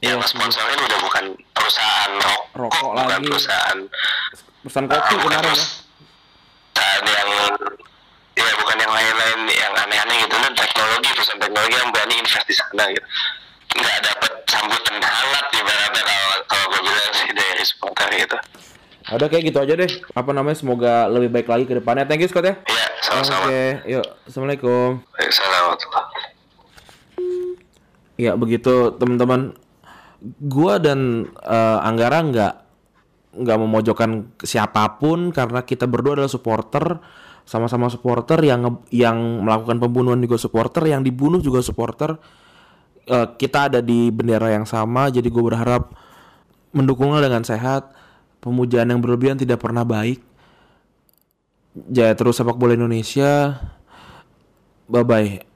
yang 0.00 0.16
Iya, 0.16 0.24
sponsorin 0.24 0.76
udah 0.78 0.98
bukan 1.00 1.24
perusahaan 1.52 2.12
rokok, 2.18 2.44
Rokok 2.54 2.90
bukan 2.94 3.08
lagi. 3.10 3.26
perusahaan 3.26 3.78
Pesan 4.60 4.84
kopi 4.86 5.14
bukan 5.14 5.28
kemarin 5.30 5.44
ya. 5.44 5.44
perusahaan 5.44 7.04
yang 7.06 7.28
ya 8.34 8.52
bukan 8.58 8.76
yang 8.76 8.92
lain-lain 8.92 9.40
yang 9.48 9.72
aneh-aneh 9.74 10.16
gitu 10.24 10.34
kan 10.34 10.52
teknologi 10.52 11.08
perusahaan 11.12 11.40
teknologi 11.40 11.74
yang 11.74 11.88
berani 11.88 12.14
invest 12.16 12.44
di 12.44 12.54
sana 12.54 12.84
gitu 12.90 13.06
nggak 13.74 13.98
dapat 14.02 14.32
sambutan 14.46 14.96
hangat 14.96 15.46
ibaratnya 15.52 16.02
kalau 16.02 16.28
kalau 16.46 16.64
gue 16.70 16.80
bilang 16.82 17.12
sih 17.12 17.28
dari 17.30 17.62
supporter 17.62 18.08
gitu 18.14 18.38
Udah 19.04 19.28
kayak 19.28 19.52
gitu 19.52 19.60
aja 19.60 19.76
deh. 19.76 19.90
Apa 20.16 20.32
namanya? 20.32 20.56
Semoga 20.56 21.04
lebih 21.06 21.28
baik 21.28 21.44
lagi 21.44 21.68
ke 21.68 21.76
depannya. 21.76 22.08
Thank 22.08 22.24
you 22.24 22.28
Scott 22.32 22.48
ya. 22.48 22.56
Oke, 23.14 23.22
sama-sama 23.30 23.48
yuk. 23.86 24.06
Assalamualaikum. 24.26 24.90
Assalamualaikum 25.14 25.90
Ya 28.14 28.32
begitu 28.34 28.94
teman-teman. 28.98 29.54
Gua 30.42 30.82
dan 30.82 31.30
eh, 31.42 31.78
Anggara 31.86 32.26
nggak 32.26 32.54
nggak 33.34 33.58
memojokkan 33.58 34.10
siapa 34.42 34.98
pun 34.98 35.34
karena 35.34 35.66
kita 35.66 35.90
berdua 35.90 36.18
adalah 36.18 36.30
supporter 36.30 37.02
sama-sama 37.44 37.90
supporter 37.90 38.38
yang 38.42 38.82
yang 38.94 39.42
melakukan 39.42 39.82
pembunuhan 39.82 40.22
juga 40.22 40.38
supporter 40.38 40.86
yang 40.86 41.02
dibunuh 41.02 41.42
juga 41.42 41.58
supporter 41.60 42.14
Eh, 43.04 43.28
kita 43.36 43.68
ada 43.68 43.84
di 43.84 44.08
bendera 44.08 44.48
yang 44.48 44.64
sama 44.64 45.12
jadi 45.12 45.28
gue 45.28 45.44
berharap 45.44 45.92
mendukungnya 46.72 47.20
dengan 47.20 47.44
sehat 47.44 47.92
pemujaan 48.40 48.96
yang 48.96 49.04
berlebihan 49.04 49.36
tidak 49.36 49.60
pernah 49.60 49.84
baik 49.84 50.24
jaya 51.74 52.14
terus 52.14 52.38
sepak 52.38 52.56
bola 52.56 52.78
Indonesia. 52.78 53.58
Bye 54.86 55.04
bye 55.04 55.53